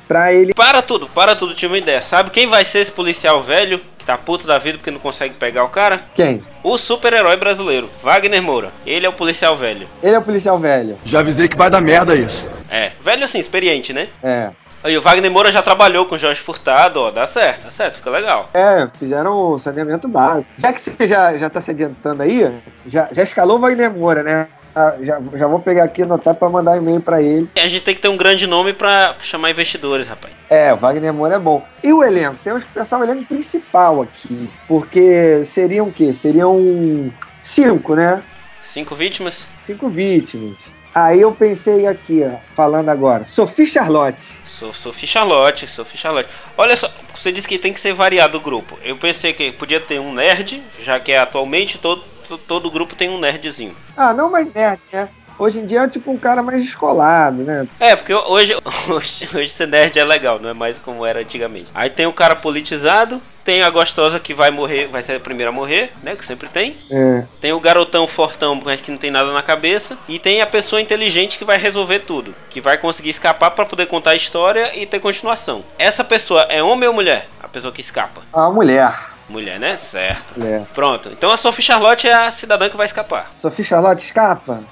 [0.08, 0.54] pra ele.
[0.54, 2.02] Para tudo, para tudo, tive uma ideia.
[2.02, 3.80] Sabe quem vai ser esse policial velho
[4.10, 6.02] tá puto da vida porque não consegue pegar o cara?
[6.16, 6.42] Quem?
[6.64, 8.72] O super-herói brasileiro, Wagner Moura.
[8.86, 9.88] Ele é o policial velho.
[10.02, 10.98] Ele é o policial velho.
[11.06, 12.48] Já avisei que vai dar merda isso.
[12.72, 14.10] É, velho assim, experiente, né?
[14.24, 14.50] É.
[14.82, 17.96] Aí o Wagner Moura já trabalhou com o Jorge Furtado, ó, dá certo, dá certo,
[17.96, 18.50] fica legal.
[18.54, 20.50] É, fizeram o saneamento básico.
[20.58, 22.50] Já que você já, já tá se adiantando aí,
[22.88, 24.48] já, já escalou o Wagner Moura, né?
[24.76, 27.50] Ah, Já, já vou pegar aqui e anotar pra mandar e-mail pra ele.
[27.56, 30.34] A gente tem que ter um grande nome pra chamar investidores, rapaz.
[30.50, 31.66] É, o Wagner Moura é bom.
[31.84, 32.38] E o elenco?
[32.44, 34.50] Temos que pensar o elenco principal aqui.
[34.68, 36.14] Porque seriam o quê?
[36.14, 38.24] Seriam cinco, né?
[38.64, 39.46] Cinco vítimas?
[39.62, 40.56] Cinco vítimas.
[40.94, 43.24] Aí eu pensei aqui, ó, falando agora.
[43.24, 44.28] Sophie Charlotte.
[44.46, 46.30] Sou Sophie Charlotte, Sophie Charlotte.
[46.58, 48.78] Olha só, você disse que tem que ser variado o grupo.
[48.84, 52.04] Eu pensei que podia ter um nerd, já que atualmente todo,
[52.38, 53.76] todo grupo tem um nerdzinho.
[53.96, 55.10] Ah, não mais nerd, né?
[55.40, 57.66] Hoje em dia é tipo um cara mais descolado, né?
[57.80, 58.54] É, porque hoje,
[58.90, 61.72] hoje, hoje ser nerd é legal, não é mais como era antigamente.
[61.74, 65.50] Aí tem o cara politizado, tem a gostosa que vai morrer, vai ser a primeira
[65.50, 66.14] a morrer, né?
[66.14, 66.76] Que sempre tem.
[66.92, 67.24] É.
[67.40, 69.98] Tem o garotão fortão, mas que não tem nada na cabeça.
[70.10, 72.36] E tem a pessoa inteligente que vai resolver tudo.
[72.50, 75.64] Que vai conseguir escapar pra poder contar a história e ter continuação.
[75.78, 77.30] Essa pessoa é homem ou mulher?
[77.42, 78.22] A pessoa que escapa.
[78.34, 78.94] A mulher.
[79.30, 79.78] Mulher, né?
[79.78, 80.40] Certo.
[80.40, 80.66] mulher.
[80.74, 81.10] Pronto.
[81.10, 83.32] Então a Sophie Charlotte é a cidadã que vai escapar.
[83.38, 84.64] Sophie Charlotte escapa?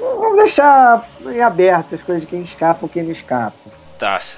[0.00, 3.77] Vamos deixar em aberto as coisas de quem escapa ou quem não escapa.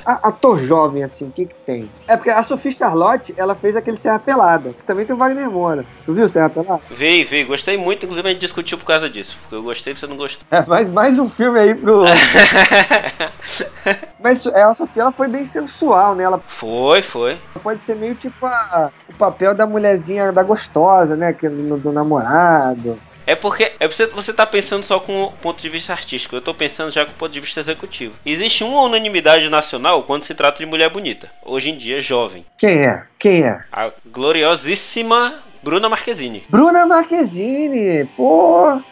[0.04, 1.90] A- ator jovem, assim, o que que tem?
[2.08, 5.50] É porque a Sophie Charlotte, ela fez aquele Serra Pelada, que também tem o Wagner
[5.50, 5.84] Moura.
[6.04, 6.80] Tu viu o Serra Pelada?
[6.90, 9.36] Vi, vi, gostei muito, inclusive a gente discutiu por causa disso.
[9.42, 10.46] Porque eu gostei, você não gostou.
[10.50, 12.04] É, mais, mais um filme aí pro...
[14.22, 16.24] Mas é, a Sofia, ela foi bem sensual, né?
[16.24, 17.38] Ela foi, foi.
[17.62, 21.32] pode ser meio tipo a- o papel da mulherzinha, da gostosa, né?
[21.32, 22.98] Que, do, do namorado.
[23.30, 26.34] É porque é você, você tá pensando só com o ponto de vista artístico.
[26.34, 28.16] Eu tô pensando já com o ponto de vista executivo.
[28.26, 31.30] Existe uma unanimidade nacional quando se trata de mulher bonita.
[31.44, 32.44] Hoje em dia, jovem.
[32.58, 33.04] Quem é?
[33.20, 33.62] Quem é?
[33.70, 36.42] A gloriosíssima Bruna Marquezine.
[36.48, 38.82] Bruna Marquezine, pô,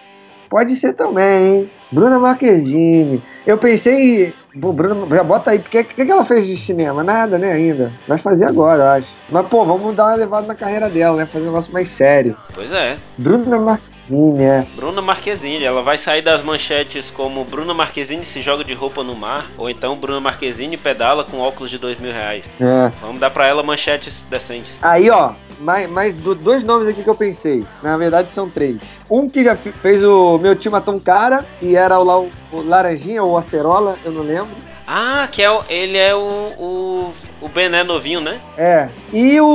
[0.49, 1.71] pode ser também, hein?
[1.91, 3.21] Bruna Marquezine.
[3.45, 7.03] Eu pensei, pô, Bruna, já bota aí, porque o que, que ela fez de cinema?
[7.03, 7.93] Nada, né, ainda.
[8.07, 9.09] Vai fazer agora, eu acho.
[9.31, 11.27] Mas, pô, vamos dar uma levada na carreira dela, né?
[11.27, 12.37] Fazer um negócio mais sério.
[12.55, 12.99] Pois é.
[13.17, 13.98] Bruna Marquezine,
[14.41, 14.65] é.
[14.75, 19.15] Bruna Marquezine, ela vai sair das manchetes como Bruna Marquezine se joga de roupa no
[19.15, 22.45] mar, ou então Bruna Marquezine pedala com óculos de dois mil reais.
[22.61, 22.91] É.
[23.01, 24.73] Vamos dar pra ela manchetes decentes.
[24.81, 27.65] Aí, ó, mais, mais do- dois nomes aqui que eu pensei.
[27.83, 28.79] Na verdade, são três.
[29.11, 33.23] Um que já fez o Meu Time Matou um Cara, e era o, o, Laranjinha
[33.23, 34.49] ou Acerola, eu não lembro.
[34.87, 38.41] Ah, que é o, ele é o, o, o Bené novinho, né?
[38.57, 38.89] É.
[39.13, 39.47] E o,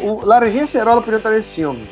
[0.00, 1.82] o Laranjinha e Acerola podiam estar nesse filme.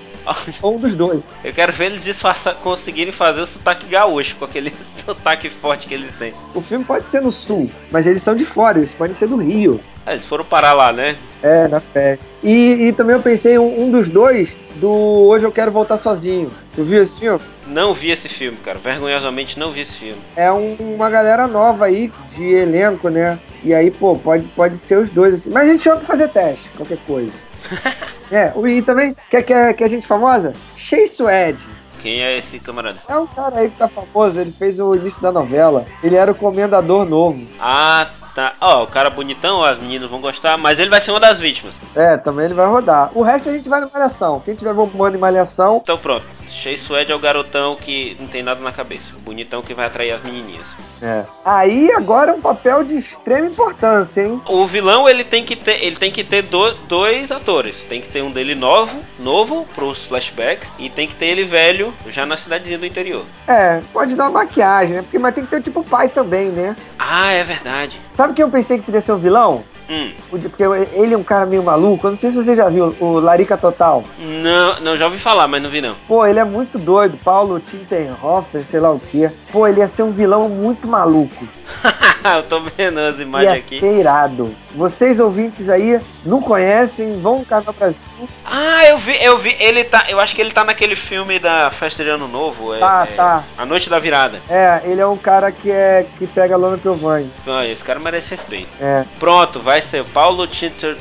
[0.62, 1.20] Ou um dos dois.
[1.44, 2.20] Eu quero ver eles
[2.62, 4.72] conseguirem fazer o sotaque gaúcho com aquele
[5.04, 6.32] sotaque forte que eles têm.
[6.54, 9.36] O filme pode ser no sul, mas eles são de fora, eles podem ser do
[9.36, 9.80] Rio.
[10.06, 11.14] Ah, eles foram parar lá, né?
[11.42, 12.24] É, na festa.
[12.42, 16.50] E, e também eu pensei um, um dos dois do Hoje Eu Quero Voltar Sozinho.
[16.74, 17.40] Tu viu esse filme?
[17.66, 18.78] Não vi esse filme, cara.
[18.78, 20.20] Vergonhosamente não vi esse filme.
[20.36, 23.38] É um- uma galera nova aí de elenco, né?
[23.62, 25.50] E aí, pô, pode, pode ser os dois assim.
[25.52, 27.32] Mas a gente chama pra fazer teste, qualquer coisa.
[28.30, 30.52] é, o- e também, quer, quer, quer gente famosa?
[30.76, 31.64] Shea Suede.
[32.02, 32.98] Quem é esse camarada?
[33.06, 35.84] É um cara aí que tá famoso, ele fez o início da novela.
[36.02, 37.46] Ele era o comendador novo.
[37.60, 38.08] Ah,
[38.40, 38.54] tá.
[38.60, 41.74] Ó, o cara bonitão, as meninas vão gostar, mas ele vai ser uma das vítimas.
[41.94, 43.10] É, também ele vai rodar.
[43.14, 44.40] O resto a gente vai na Malhação.
[44.40, 46.24] Quem tiver bombando em Malhação, Então pronto.
[46.48, 49.12] Shea Suede é o garotão que não tem nada na cabeça.
[49.16, 50.66] O bonitão que vai atrair as menininhas.
[51.00, 51.22] é.
[51.44, 54.42] Aí agora é um papel de extrema importância, hein?
[54.48, 57.84] O vilão ele tem que ter, ele tem que ter do- dois atores.
[57.88, 61.94] Tem que ter um dele novo, novo pros flashbacks e tem que ter ele velho
[62.08, 63.24] já na cidadezinha do interior.
[63.46, 65.02] É, pode dar uma maquiagem, né?
[65.02, 66.74] Porque, mas tem que ter tipo pai também, né?
[66.98, 68.00] Ah, é verdade.
[68.16, 69.62] Sabe quem eu pensei que podia ser o vilão?
[69.90, 72.06] Hum, Porque ele é um cara meio maluco.
[72.06, 74.04] Eu não sei se você já viu o Larica Total.
[74.18, 75.94] não, não já ouvi falar, mas não vi não.
[76.06, 77.18] Pô, ele é muito doido.
[77.24, 79.30] Paulo Tintenhofer, sei lá o quê.
[79.50, 81.46] Pô, ele ia ser um vilão muito maluco.
[82.36, 83.80] eu tô vendo as imagens Ia aqui.
[83.80, 84.54] ser irado.
[84.74, 88.08] Vocês ouvintes aí não conhecem, vão no Canal Brasil.
[88.44, 89.56] Ah, eu vi, eu vi.
[89.58, 90.04] Ele tá.
[90.08, 92.74] Eu acho que ele tá naquele filme da festa de ano novo.
[92.74, 93.44] É, Tá, é tá.
[93.58, 94.40] A Noite da Virada.
[94.48, 97.30] É, ele é um cara que é que pega Lona Piovani.
[97.46, 98.68] Ah, esse cara merece respeito.
[98.80, 99.04] É.
[99.18, 100.96] Pronto, vai ser Paulo Tinter.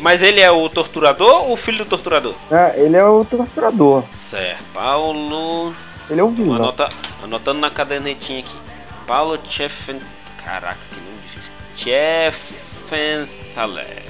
[0.00, 2.34] Mas ele é o torturador ou o filho do torturador?
[2.50, 4.04] é, ele é o torturador.
[4.12, 5.74] Certo, Paulo.
[6.10, 6.56] Ele é o vilão.
[6.56, 8.54] anotar- anotando na cadernetinha aqui.
[9.06, 10.00] Paulo Chefen.
[10.44, 11.52] Caraca, que nome difícil.
[12.88, 14.02] Jeffenthaler.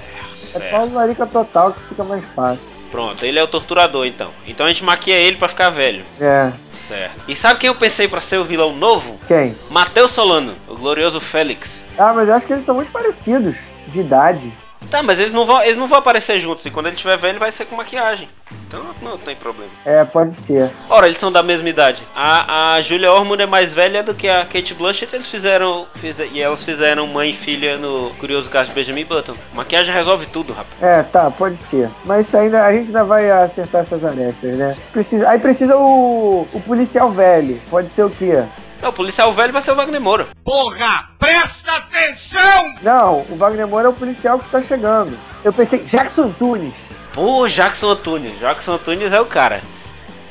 [0.54, 0.70] É.
[0.70, 2.76] Paulo Larica total que fica mais fácil.
[2.90, 4.30] Pronto, ele é o torturador então.
[4.46, 6.04] Então a gente maquia ele pra ficar velho.
[6.20, 6.52] É.
[6.92, 7.24] Certo.
[7.26, 9.18] E sabe quem eu pensei pra ser o vilão novo?
[9.26, 9.56] Quem?
[9.70, 11.86] Matheus Solano, o glorioso Félix.
[11.96, 14.52] Ah, mas eu acho que eles são muito parecidos de idade.
[14.90, 16.64] Tá, mas eles não vão, eles não vão aparecer juntos.
[16.66, 18.28] E quando ele tiver velho, vai ser com maquiagem.
[18.66, 19.70] Então não tem problema.
[19.84, 20.70] É, pode ser.
[20.88, 22.02] Ora, eles são da mesma idade.
[22.14, 25.14] A, a Julia Ormond é mais velha do que a Kate Blanchett.
[25.14, 25.86] Eles fizeram.
[25.96, 29.34] fize- e elas fizeram mãe e filha no Curioso Caso de Benjamin Button.
[29.54, 30.82] Maquiagem resolve tudo, rapaz.
[30.82, 31.90] É, tá, pode ser.
[32.04, 34.74] Mas isso ainda, a gente ainda vai acertar essas arestas, né?
[34.92, 37.60] Precisa, aí precisa o, o policial velho.
[37.70, 38.42] Pode ser o quê?
[38.82, 40.26] Não, o policial velho vai ser o Wagner Moura.
[40.44, 42.74] Porra, presta atenção!
[42.82, 45.16] Não, o Wagner Moura é o policial que tá chegando.
[45.44, 46.90] Eu pensei, Jackson Tunes.
[47.12, 48.38] Pô, Jackson Antunes.
[48.38, 49.62] Jackson Antunes é o cara.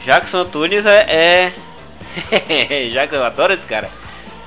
[0.03, 1.53] Jackson Antunes é.
[2.17, 2.89] é...
[2.91, 3.89] Jackson, eu adoro esse cara.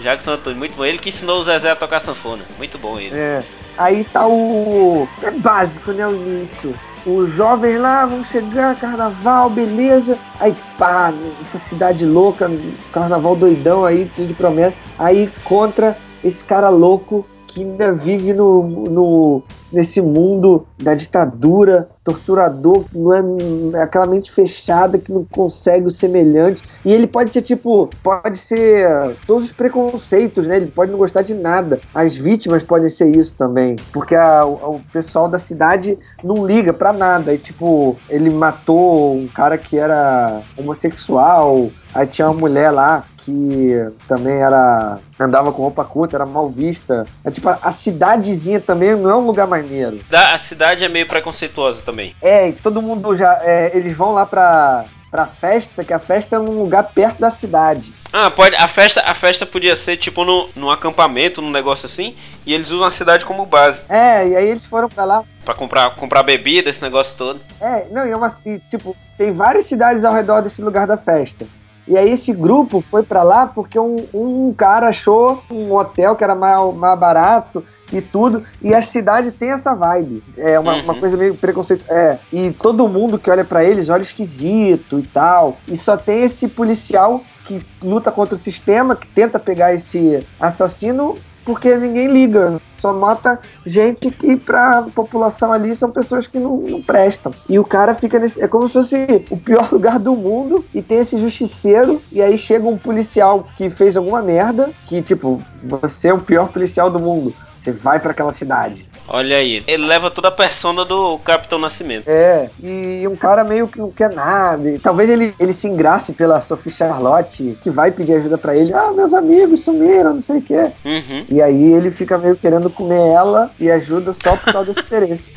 [0.00, 0.84] Jackson Antunes, muito bom.
[0.84, 2.42] Ele que ensinou o Zezé a tocar sanfona.
[2.58, 3.16] Muito bom ele.
[3.16, 3.42] É.
[3.78, 5.08] Aí tá o.
[5.22, 6.06] É básico, né?
[6.06, 6.74] O início.
[7.06, 10.18] Os jovens lá vão chegar, carnaval, beleza.
[10.40, 11.12] Aí pá,
[11.42, 12.50] essa cidade louca,
[12.92, 14.74] carnaval doidão aí, tudo de promessa.
[14.98, 22.84] Aí contra esse cara louco que ainda vive no, no nesse mundo da ditadura, torturador,
[22.92, 26.62] não é, é aquela mente fechada que não consegue o semelhante.
[26.84, 30.56] E ele pode ser tipo, pode ser todos os preconceitos, né?
[30.56, 31.80] Ele pode não gostar de nada.
[31.94, 36.92] As vítimas podem ser isso também, porque a- o, pessoal da cidade não liga pra
[36.92, 37.32] nada.
[37.32, 43.88] E tipo, ele matou um cara que era homossexual, aí tinha uma mulher lá que
[44.08, 47.04] também era andava com roupa curta, era mal vista.
[47.24, 49.98] É tipo, a, cidadezinha também não é um lugar maneiro.
[50.10, 52.14] Da- A cidade é meio preconceituosa também.
[52.20, 53.38] É, e todo mundo já.
[53.42, 57.30] é, eles vão lá pra, pra festa, que a festa é num lugar perto da
[57.30, 57.92] cidade.
[58.12, 58.54] Ah, pode.
[58.56, 62.70] A festa, a festa podia ser tipo no, num acampamento, num negócio assim, e eles
[62.70, 63.84] usam a cidade como base.
[63.88, 65.24] É, e aí eles foram pra lá.
[65.44, 67.40] Pra comprar, comprar bebida, esse negócio todo.
[67.60, 70.96] É, não, e, é uma, e tipo, tem várias cidades ao redor desse lugar da
[70.96, 71.44] festa.
[71.86, 76.24] E aí esse grupo foi pra lá porque um, um cara achou um hotel que
[76.24, 78.42] era mais, mais barato e tudo.
[78.62, 80.22] E a cidade tem essa vibe.
[80.36, 80.82] É uma, Uhum.
[80.84, 81.84] uma coisa meio preconceito.
[81.90, 82.18] É.
[82.32, 85.58] E todo mundo que olha pra eles olha esquisito e tal.
[85.68, 91.14] E só tem esse policial que luta contra o sistema, que tenta pegar esse assassino
[91.44, 92.60] porque ninguém liga.
[92.72, 97.32] Só mata gente que pra população ali são pessoas que não, não prestam.
[97.48, 98.42] E o cara fica nesse.
[98.42, 102.00] É como se fosse o pior lugar do mundo e tem esse justiceiro.
[102.12, 104.70] E aí chega um policial que fez alguma merda.
[104.86, 107.34] Que, tipo, você é o pior policial do mundo.
[107.64, 108.86] Você vai pra aquela cidade.
[109.08, 109.64] Olha aí.
[109.66, 112.06] Ele leva toda a persona do Capitão Nascimento.
[112.06, 114.68] É, e um cara meio que não quer nada.
[114.68, 118.74] E talvez ele, ele se engrace pela Sophie Charlotte, que vai pedir ajuda pra ele.
[118.74, 120.70] Ah, meus amigos sumiram, não sei o quê.
[120.84, 121.24] Uhum.
[121.26, 125.32] E aí ele fica meio querendo comer ela e ajuda só por causa desse interesse.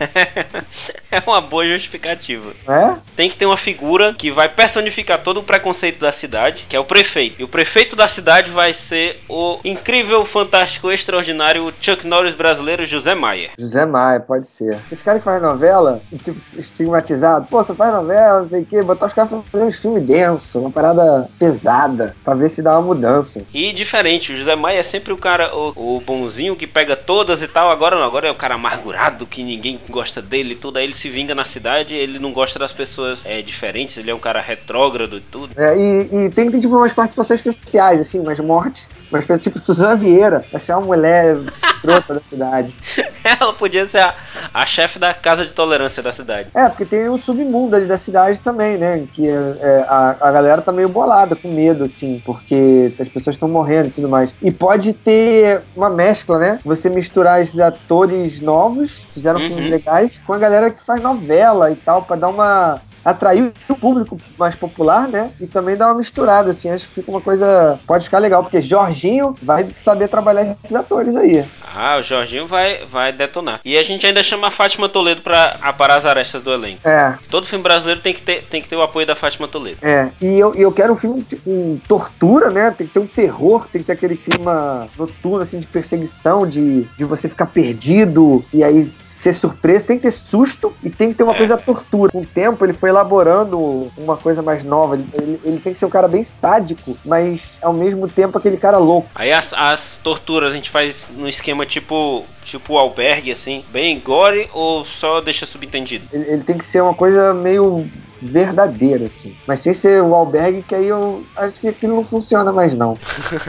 [1.10, 2.52] é uma boa justificativa.
[2.68, 2.98] É?
[3.16, 6.80] Tem que ter uma figura que vai personificar todo o preconceito da cidade, que é
[6.80, 7.40] o prefeito.
[7.40, 13.16] E o prefeito da cidade vai ser o incrível, fantástico, extraordinário Chuck Norris brasileiro José
[13.16, 13.52] Maia.
[13.60, 14.80] José Maia, pode ser.
[14.92, 17.48] Esse cara que faz novela, tipo, estigmatizado.
[17.48, 20.06] Pô, você faz novela, não sei o quê, botar os caras pra fazer uns filmes
[20.06, 23.42] densos, uma parada pesada, pra ver se dá uma mudança.
[23.54, 27.42] E diferente, o José Maia é sempre o cara, o, o bonzinho que pega todas
[27.42, 27.72] e tal.
[27.72, 30.78] Agora não, agora é o cara amargurado, que ninguém gosta dele e tudo.
[30.78, 34.16] Aí ele se vinga na cidade, ele não gosta das pessoas é, diferentes, ele é
[34.16, 35.54] um cara retrógrado e tudo.
[35.56, 39.60] É, e, e tem que ter tipo, umas participações especiais, assim, umas mortes, coisas tipo
[39.60, 41.38] Suzana Vieira, achar uma mulher
[42.08, 42.76] trota da cidade.
[43.40, 44.16] Ela podia ser a,
[44.54, 46.50] a chefe da casa de tolerância da cidade.
[46.56, 49.06] É, porque tem o submundo ali da cidade também, né?
[49.14, 53.36] Que é, é, a, a galera tá meio bolada, com medo, assim, porque as pessoas
[53.36, 54.34] estão morrendo e tudo mais.
[54.42, 56.60] E pode ter uma mescla, né?
[56.64, 59.48] Você misturar esses atores novos, fizeram Uhum.
[59.48, 62.82] filmes legais, com a galera que faz novela e tal, pra dar uma.
[63.08, 65.32] Atrair o público mais popular, né?
[65.40, 66.70] E também dar uma misturada, assim.
[66.70, 67.80] Acho que fica uma coisa.
[67.88, 71.46] Pode ficar legal, porque Jorginho vai saber trabalhar esses atores aí.
[71.74, 73.62] Ah, o Jorginho vai, vai detonar.
[73.64, 76.88] E a gente ainda chama a Fátima Toledo pra aparar as arestas do elenco.
[76.88, 77.18] É.
[77.30, 79.78] Todo filme brasileiro tem que ter, tem que ter o apoio da Fátima Toledo.
[79.82, 82.72] É, e eu, eu quero um filme tipo, com tortura, né?
[82.72, 86.84] Tem que ter um terror, tem que ter aquele clima noturno, assim, de perseguição, de,
[86.98, 88.92] de você ficar perdido e aí
[89.34, 89.86] ser surpreso.
[89.86, 91.38] Tem que ter susto e tem que ter uma É.
[91.38, 92.12] coisa tortura.
[92.12, 94.96] Com o tempo, ele foi elaborando uma coisa mais nova.
[94.96, 98.78] Ele, ele- tem que ser um cara bem sádico, mas ao mesmo tempo aquele cara
[98.78, 99.10] louco.
[99.16, 104.50] Aí as, as torturas a gente faz no esquema tipo tipo albergue, assim, bem gore
[104.54, 106.06] ou só deixa subentendido?
[106.14, 107.86] Ele, ele tem que ser uma coisa meio
[108.22, 109.36] verdadeira, assim.
[109.46, 112.98] Mas sem ser o albergue, que aí eu acho que aquilo não funciona mais, não.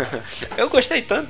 [0.56, 1.28] eu gostei tanto.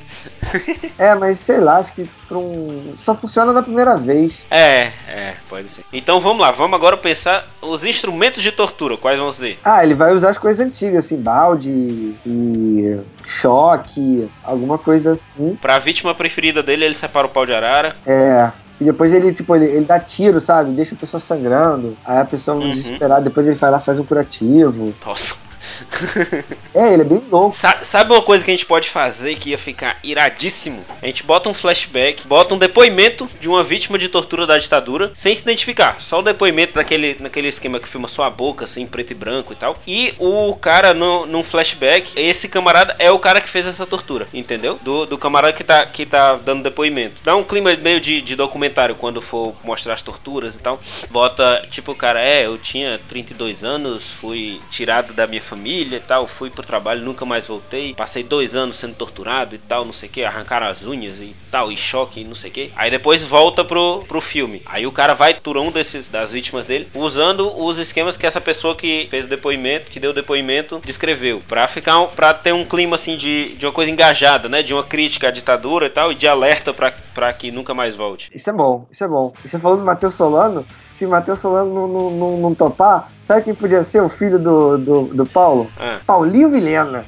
[0.98, 2.94] é, mas sei lá, acho que pra um...
[2.96, 4.32] só funciona na primeira vez.
[4.50, 5.84] É, é, pode ser.
[5.92, 9.58] Então vamos lá, vamos agora pensar os instrumentos de tortura, quais vão ser?
[9.64, 11.70] Ah, ele vai usar as coisas antigas, assim, balde
[12.26, 15.56] e choque, alguma coisa assim.
[15.60, 17.96] Pra vítima preferida dele, ele separa o pau de arara.
[18.06, 20.70] É, e depois ele, tipo, ele, ele dá tiro, sabe?
[20.70, 21.96] Deixa a pessoa sangrando.
[22.04, 22.70] Aí a pessoa uhum.
[22.70, 24.94] desesperada, depois ele vai lá faz um curativo.
[25.04, 25.47] Nossa.
[26.74, 27.56] É, ele é bem louco.
[27.56, 30.84] Sa sabe uma coisa que a gente pode fazer que ia ficar iradíssimo?
[31.02, 35.12] A gente bota um flashback, bota um depoimento de uma vítima de tortura da ditadura,
[35.14, 36.00] sem se identificar.
[36.00, 39.52] Só o depoimento daquele, naquele esquema que filma só a boca, assim, preto e branco
[39.52, 39.76] e tal.
[39.86, 44.26] E o cara, no, num flashback, esse camarada é o cara que fez essa tortura,
[44.32, 44.78] entendeu?
[44.82, 47.16] Do, do camarada que tá, que tá dando depoimento.
[47.22, 50.80] Dá um clima meio de, de documentário quando for mostrar as torturas e tal.
[51.10, 55.98] Bota, tipo, o cara, é, eu tinha 32 anos, fui tirado da minha família família
[55.98, 57.94] e tal, fui pro trabalho, nunca mais voltei.
[57.94, 61.34] Passei dois anos sendo torturado e tal, não sei o que, arrancaram as unhas e
[61.50, 62.72] tal, e choque e não sei o que.
[62.74, 64.62] Aí depois volta pro, pro filme.
[64.64, 68.40] Aí o cara vai por um desses das vítimas dele, usando os esquemas que essa
[68.40, 71.42] pessoa que fez o depoimento, que deu o depoimento, descreveu.
[71.46, 74.62] Pra ficar, pra ter um clima assim de, de uma coisa engajada, né?
[74.62, 77.94] De uma crítica à ditadura e tal, e de alerta pra, pra que nunca mais
[77.94, 78.30] volte.
[78.34, 79.34] Isso é bom, isso é bom.
[79.44, 80.64] E você falou do Matheus Solano,
[80.98, 84.78] se Matheus Solano não, não, não, não, topar, sabe quem podia ser o filho do,
[84.78, 85.57] do, do Paulo?
[85.78, 85.98] Ah.
[86.06, 87.04] Paulinho Vilhena.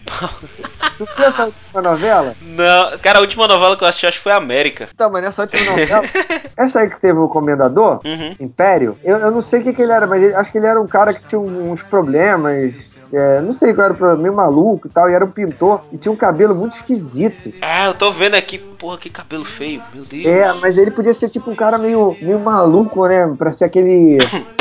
[0.98, 2.34] tu viu essa última novela?
[2.40, 4.88] Não, cara, a última novela que eu assisti acho que foi América.
[4.94, 6.02] Então, mas nessa última novela.
[6.56, 8.34] essa aí que teve o Comendador, uhum.
[8.40, 10.66] Império, eu, eu não sei o que, que ele era, mas ele, acho que ele
[10.66, 14.34] era um cara que tinha uns problemas é, não sei qual era o problema, meio
[14.34, 17.52] maluco e tal, e era um pintor e tinha um cabelo muito esquisito.
[17.60, 20.24] Ah, eu tô vendo aqui, porra, que cabelo feio, meu Deus.
[20.24, 23.26] É, mas ele podia ser tipo um cara meio, meio maluco, né?
[23.36, 24.18] Pra ser aquele.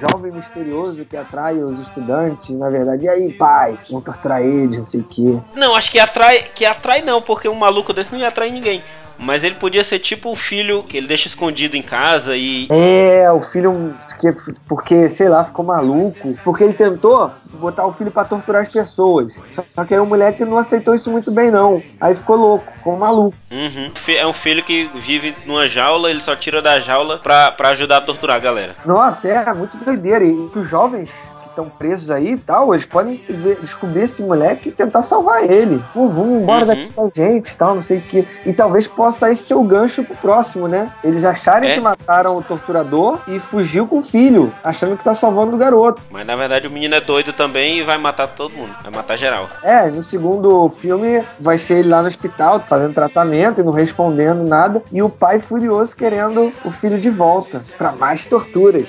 [0.00, 3.06] jovem misterioso que atrai os estudantes, na verdade.
[3.06, 5.38] E aí, pai, vão torturar eles, não sei o quê.
[5.54, 8.82] Não, acho que atrai, que atrai não, porque um maluco desse não ia atrair ninguém.
[9.18, 12.68] Mas ele podia ser tipo o filho que ele deixa escondido em casa e.
[12.70, 14.32] É, o filho que,
[14.66, 16.38] porque, sei lá, ficou maluco.
[16.44, 19.34] Porque ele tentou botar o filho para torturar as pessoas.
[19.48, 21.82] Só que aí o moleque não aceitou isso muito bem, não.
[22.00, 23.36] Aí ficou louco, ficou maluco.
[23.50, 23.90] Uhum.
[24.08, 27.98] É um filho que vive numa jaula, ele só tira da jaula pra, pra ajudar
[27.98, 28.76] a torturar a galera.
[28.84, 30.24] Nossa, é muito doideira.
[30.24, 31.10] E que os jovens
[31.58, 35.82] estão presos aí e tal, eles podem ver, descobrir esse moleque e tentar salvar ele.
[35.92, 36.66] Pô, vamos embora uhum.
[36.66, 38.26] daqui com a gente tal, não sei o que.
[38.46, 40.90] E talvez possa esse ser o gancho pro próximo, né?
[41.02, 41.74] Eles acharem é.
[41.74, 46.00] que mataram o torturador e fugiu com o filho, achando que tá salvando o garoto.
[46.10, 48.74] Mas na verdade o menino é doido também e vai matar todo mundo.
[48.82, 49.48] Vai matar geral.
[49.62, 54.44] É, no segundo filme vai ser ele lá no hospital fazendo tratamento e não respondendo
[54.44, 54.82] nada.
[54.92, 58.86] E o pai furioso querendo o filho de volta para mais torturas.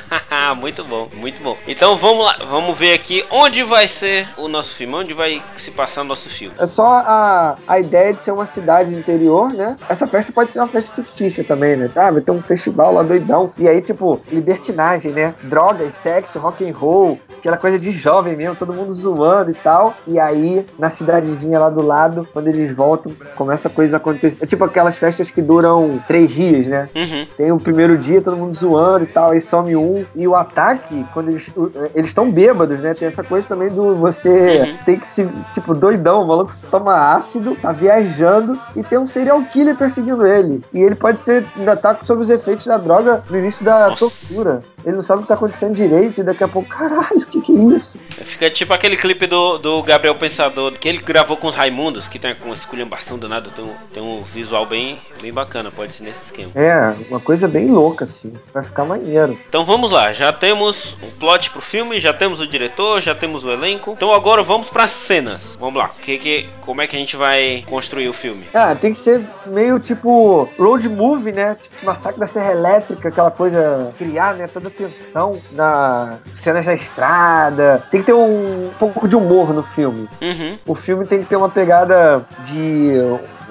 [0.56, 1.56] muito bom, muito bom.
[1.66, 5.70] Então vamos lá, vamos ver aqui onde vai ser o nosso filme, onde vai se
[5.70, 6.54] passar o nosso filme.
[6.58, 9.76] É só a, a ideia de ser uma cidade interior, né?
[9.88, 11.90] Essa festa pode ser uma festa fictícia também, né?
[11.94, 13.52] Ah, vai ter um festival lá doidão.
[13.58, 15.34] E aí, tipo, libertinagem, né?
[15.42, 19.94] Drogas, sexo, rock and roll, aquela coisa de jovem mesmo, todo mundo zoando e tal.
[20.06, 24.44] E aí, na cidadezinha lá do lado, quando eles voltam, começa a coisa a acontecer.
[24.44, 26.88] É tipo aquelas festas que duram três dias, né?
[26.94, 27.26] Uhum.
[27.36, 30.04] Tem o primeiro dia, todo mundo zoando e tal, aí some um.
[30.14, 31.50] E o ataque, quando eles
[32.00, 32.94] eles estão bêbados, né?
[32.94, 34.78] Tem essa coisa também do você uhum.
[34.84, 39.42] tem que se, tipo, doidão, o maluco toma ácido, tá viajando e tem um serial
[39.44, 40.62] killer perseguindo ele.
[40.72, 43.98] E ele pode ser, ainda tá sob os efeitos da droga no início da Nossa.
[43.98, 44.62] tortura.
[44.84, 47.40] Ele não sabe o que tá acontecendo direito e daqui a pouco, caralho, o que
[47.40, 47.98] que é isso?
[48.24, 52.18] Fica tipo aquele clipe do, do Gabriel Pensador, que ele gravou com os Raimundos, que
[52.18, 56.24] tem uma esculhambação danada, tem um, tem um visual bem, bem bacana, pode ser nesse
[56.24, 56.50] esquema.
[56.54, 59.38] É, uma coisa bem louca, assim, vai ficar maneiro.
[59.48, 63.14] Então vamos lá, já temos o um plot pro filme, já temos o diretor, já
[63.14, 63.92] temos o elenco.
[63.92, 65.56] Então agora vamos para cenas.
[65.58, 68.44] Vamos lá, que, que, como é que a gente vai construir o filme?
[68.54, 71.56] Ah, tem que ser meio tipo road movie, né?
[71.60, 76.74] Tipo Massacre da Serra Elétrica, aquela coisa, criar, né, toda a tensão na cenas da
[76.74, 77.82] estrada.
[77.90, 80.08] Tem que ter um, um pouco de humor no filme.
[80.20, 80.58] Uhum.
[80.66, 82.98] O filme tem que ter uma pegada de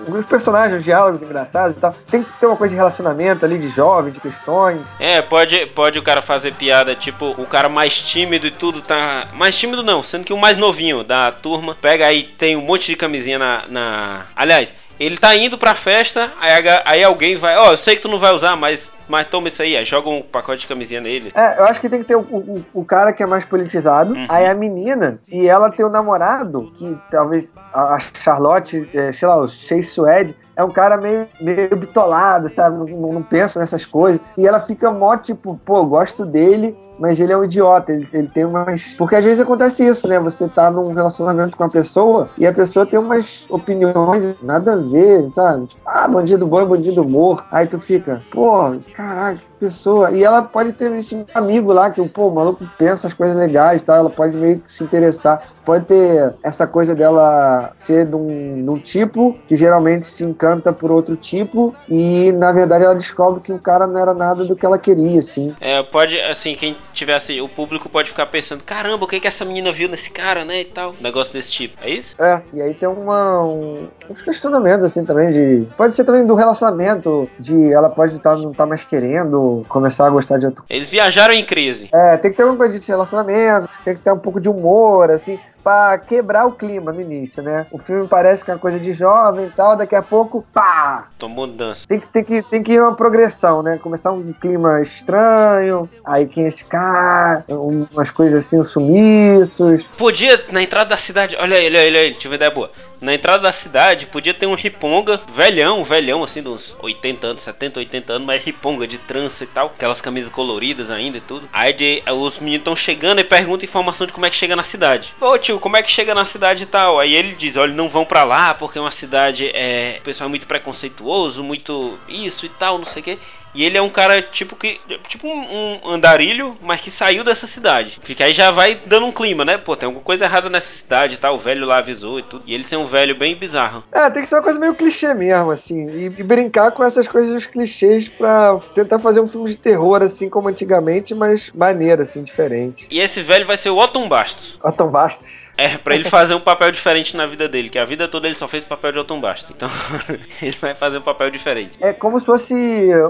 [0.08, 1.96] os personagens, diálogos engraçados e tal.
[2.10, 4.82] Tem que ter uma coisa de relacionamento ali, de jovem, de questões.
[5.00, 9.28] É, pode, pode o cara fazer piada, tipo, o cara mais tímido e tudo tá.
[9.34, 12.88] Mais tímido não, sendo que o mais novinho da turma pega aí, tem um monte
[12.88, 13.64] de camisinha na.
[13.68, 14.26] na...
[14.36, 16.52] Aliás, ele tá indo pra festa, aí,
[16.86, 19.48] aí alguém vai, ó, oh, eu sei que tu não vai usar, mas mas toma
[19.48, 21.32] isso aí, joga um pacote de camisinha nele.
[21.34, 24.14] É, eu acho que tem que ter o, o, o cara que é mais politizado,
[24.14, 24.26] uhum.
[24.30, 29.38] aí a menina, e ela tem o namorado, que talvez a Charlotte, é, sei lá,
[29.38, 32.78] o Chase Suede, é um cara meio, meio bitolado, sabe?
[32.92, 34.22] Não, não pensa nessas coisas.
[34.38, 38.28] E ela fica mó, tipo, pô, gosto dele, mas ele é um idiota, ele, ele,
[38.28, 38.96] tem umas.
[38.98, 40.20] Porque às vezes acontece isso, né?
[40.20, 44.76] Você tá num relacionamento com uma pessoa e a pessoa tem umas opiniões nada a
[44.76, 45.68] ver, sabe?
[45.68, 47.46] Tipo, ah, bandido bom é bandido morto.
[47.52, 50.12] Aí tu fica, pô, caralho, pessoa.
[50.12, 53.82] E ela pode ter esse amigo lá que, pô, o maluco pensa as coisas legais
[53.82, 53.98] e tal.
[53.98, 55.44] Ela pode meio que se interessar.
[55.66, 60.74] Pode ter essa coisa dela ser de um, de um tipo que geralmente se encanta
[60.74, 61.76] por outro tipo.
[61.88, 65.20] E na verdade ela descobre que o cara não era nada do que ela queria,
[65.20, 65.54] assim.
[65.62, 67.40] É, pode, assim, quem tivesse.
[67.42, 70.62] O público pode ficar pensando: caramba, o que, que essa menina viu nesse cara, né?
[70.62, 70.92] E tal.
[70.92, 71.78] Um negócio desse tipo.
[71.82, 72.16] É isso?
[72.22, 75.66] É, e aí tem uma, um, uns questionamentos, assim, também de.
[75.78, 80.08] Pode ser também do relacionamento, de ela pode tá, não estar tá mais querendo começar
[80.08, 80.64] a gostar de outro.
[80.70, 81.90] Eles viajaram em crise.
[81.94, 85.12] É, tem que ter uma coisa de relacionamento, tem que ter um pouco de humor,
[85.12, 85.40] assim
[85.70, 87.68] para quebrar o clima no início, né?
[87.72, 91.10] O filme parece que é uma coisa de jovem e tal, daqui a pouco, pá!
[91.20, 91.86] Tomou dança.
[91.88, 93.78] Tem que, tem, que, tem que ir uma progressão, né?
[93.78, 99.88] Começar um clima estranho, aí quem é esse cara, umas coisas assim, uns sumiços.
[99.96, 102.50] Podia, na entrada da cidade, olha aí, olha aí, olha aí, deixa eu ver ideia
[102.50, 102.72] boa.
[103.02, 107.80] Na entrada da cidade podia ter um riponga, velhão, velhão, assim, uns 80 anos, 70,
[107.80, 109.68] 80 anos, mas riponga de trança e tal.
[109.68, 111.48] Aquelas camisas coloridas ainda e tudo.
[111.54, 114.64] Aí de, os meninos estão chegando e perguntam informação de como é que chega na
[114.64, 115.14] cidade.
[115.22, 117.00] Ô tio, como é que chega na cidade e tal?
[117.00, 119.98] Aí ele diz: olha, não vão para lá porque é uma cidade, é.
[120.00, 123.20] O pessoal é muito preconceituoso, muito isso e tal, não sei o que.
[123.54, 124.80] E ele é um cara tipo que.
[125.08, 128.00] Tipo um, um, andarilho, mas que saiu dessa cidade.
[128.04, 129.58] Fica aí já vai dando um clima, né?
[129.58, 131.28] Pô, tem alguma coisa errada nessa cidade e tá?
[131.28, 131.36] tal.
[131.36, 132.44] O velho lá avisou e tudo.
[132.46, 133.84] E ele ser um velho bem bizarro.
[133.92, 135.90] É, tem que ser uma coisa meio clichê mesmo, assim.
[135.90, 140.02] E, e brincar com essas coisas dos clichês pra tentar fazer um filme de terror,
[140.02, 142.88] assim como antigamente, mas maneiro, assim, diferente.
[142.90, 144.60] E esse velho vai ser o Otton Bastos.
[144.64, 145.50] Otton Bastos.
[145.58, 148.36] É, pra ele fazer um papel diferente na vida dele, que a vida toda ele
[148.36, 149.52] só fez papel de Otton Bastos.
[149.52, 149.70] Então,
[150.42, 151.78] ele vai fazer um papel diferente.
[151.82, 152.54] É como se fosse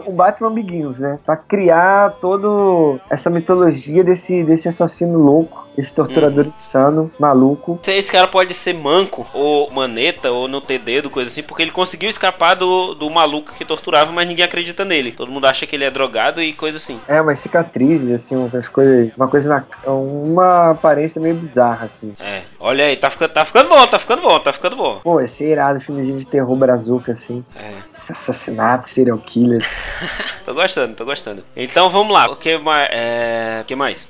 [0.08, 1.20] um Batman Begins, né?
[1.26, 6.52] Pra criar toda essa mitologia desse, desse assassino louco esse torturador uhum.
[6.54, 7.80] insano, maluco.
[7.88, 11.72] Esse cara pode ser manco, ou maneta, ou não ter dedo, coisa assim, porque ele
[11.72, 15.14] conseguiu escapar do, do maluco que torturava, mas ninguém acredita nele.
[15.14, 17.00] Todo mundo acha que ele é drogado e coisa assim.
[17.08, 19.16] É, umas cicatrizes, assim, umas coisas.
[19.16, 19.64] Uma coisa na.
[19.90, 22.14] Uma aparência meio bizarra, assim.
[22.20, 22.42] É.
[22.60, 25.00] Olha aí, tá ficando, tá ficando bom, tá ficando bom, tá ficando bom.
[25.02, 27.44] Pô, esse é irado, filmezinho de terror brazuca, assim.
[27.56, 27.72] É.
[28.10, 29.66] Assassinato, serial killer.
[30.46, 31.44] tô gostando, tô gostando.
[31.56, 32.30] Então vamos lá.
[32.30, 32.60] O que?
[32.92, 33.64] É...
[33.66, 34.08] Que mais?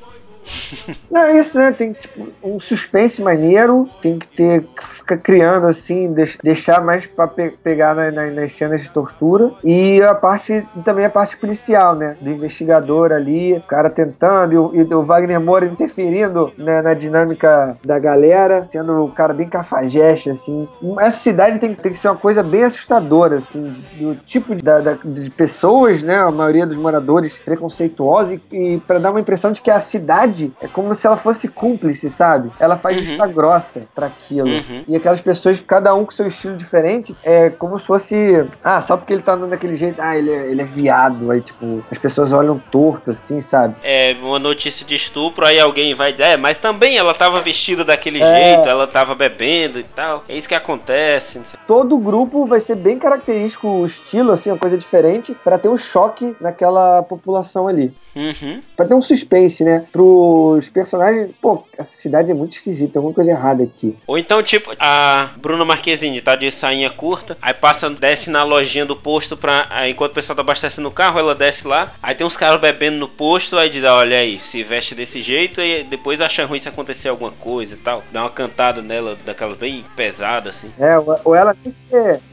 [1.11, 1.71] Não, é isso, né?
[1.71, 4.63] Tem tipo, um suspense maneiro, tem que ter
[5.09, 9.51] fica criando assim, deixar mais pra pe pegar na, na, nas cenas de tortura.
[9.63, 12.15] E a parte, também a parte policial, né?
[12.21, 16.93] Do investigador ali, o cara tentando, e o, e o Wagner Moura interferindo né, na
[16.93, 20.67] dinâmica da galera, sendo o cara bem cafajeste, assim.
[20.99, 24.79] Essa cidade tem, tem que ser uma coisa bem assustadora, assim, do tipo de, da,
[25.03, 26.17] de pessoas, né?
[26.17, 30.53] A maioria dos moradores preconceituosos, e, e para dar uma impressão de que a cidade
[30.61, 32.51] é como se ela fosse cúmplice, sabe?
[32.59, 33.03] Ela faz uhum.
[33.03, 34.49] vista grossa para aquilo.
[34.49, 34.83] Uhum.
[34.87, 38.45] E aquelas pessoas, cada um com seu estilo diferente, é como se fosse.
[38.63, 41.31] Ah, só porque ele tá andando daquele jeito, ah, ele é, ele é viado.
[41.31, 43.75] Aí, tipo, as pessoas olham torto, assim, sabe?
[43.83, 47.83] É, uma notícia de estupro, aí alguém vai dizer, é, mas também ela tava vestida
[47.83, 48.35] daquele é...
[48.35, 50.23] jeito, ela tava bebendo e tal.
[50.27, 51.39] É isso que acontece.
[51.65, 55.77] Todo grupo vai ser bem característico o estilo, assim, uma coisa diferente, para ter um
[55.77, 57.93] choque naquela população ali.
[58.15, 58.61] Uhum.
[58.75, 59.85] Pra ter um suspense, né?
[59.91, 63.95] Pros personagens, pô, essa cidade é muito esquisita, tem alguma coisa errada aqui.
[64.07, 64.88] Ou então, tipo, a
[65.37, 69.67] Bruna Marquezine tá de sainha curta, aí passa, desce na lojinha do posto pra.
[69.69, 71.91] Aí, enquanto o pessoal tá abastecendo o carro, ela desce lá.
[72.01, 75.61] Aí tem uns caras bebendo no posto, aí diz, olha aí, se veste desse jeito
[75.61, 78.03] e depois acha ruim se acontecer alguma coisa e tal.
[78.11, 80.71] Dá uma cantada nela, daquela bem pesada, assim.
[80.79, 81.55] É, ou ela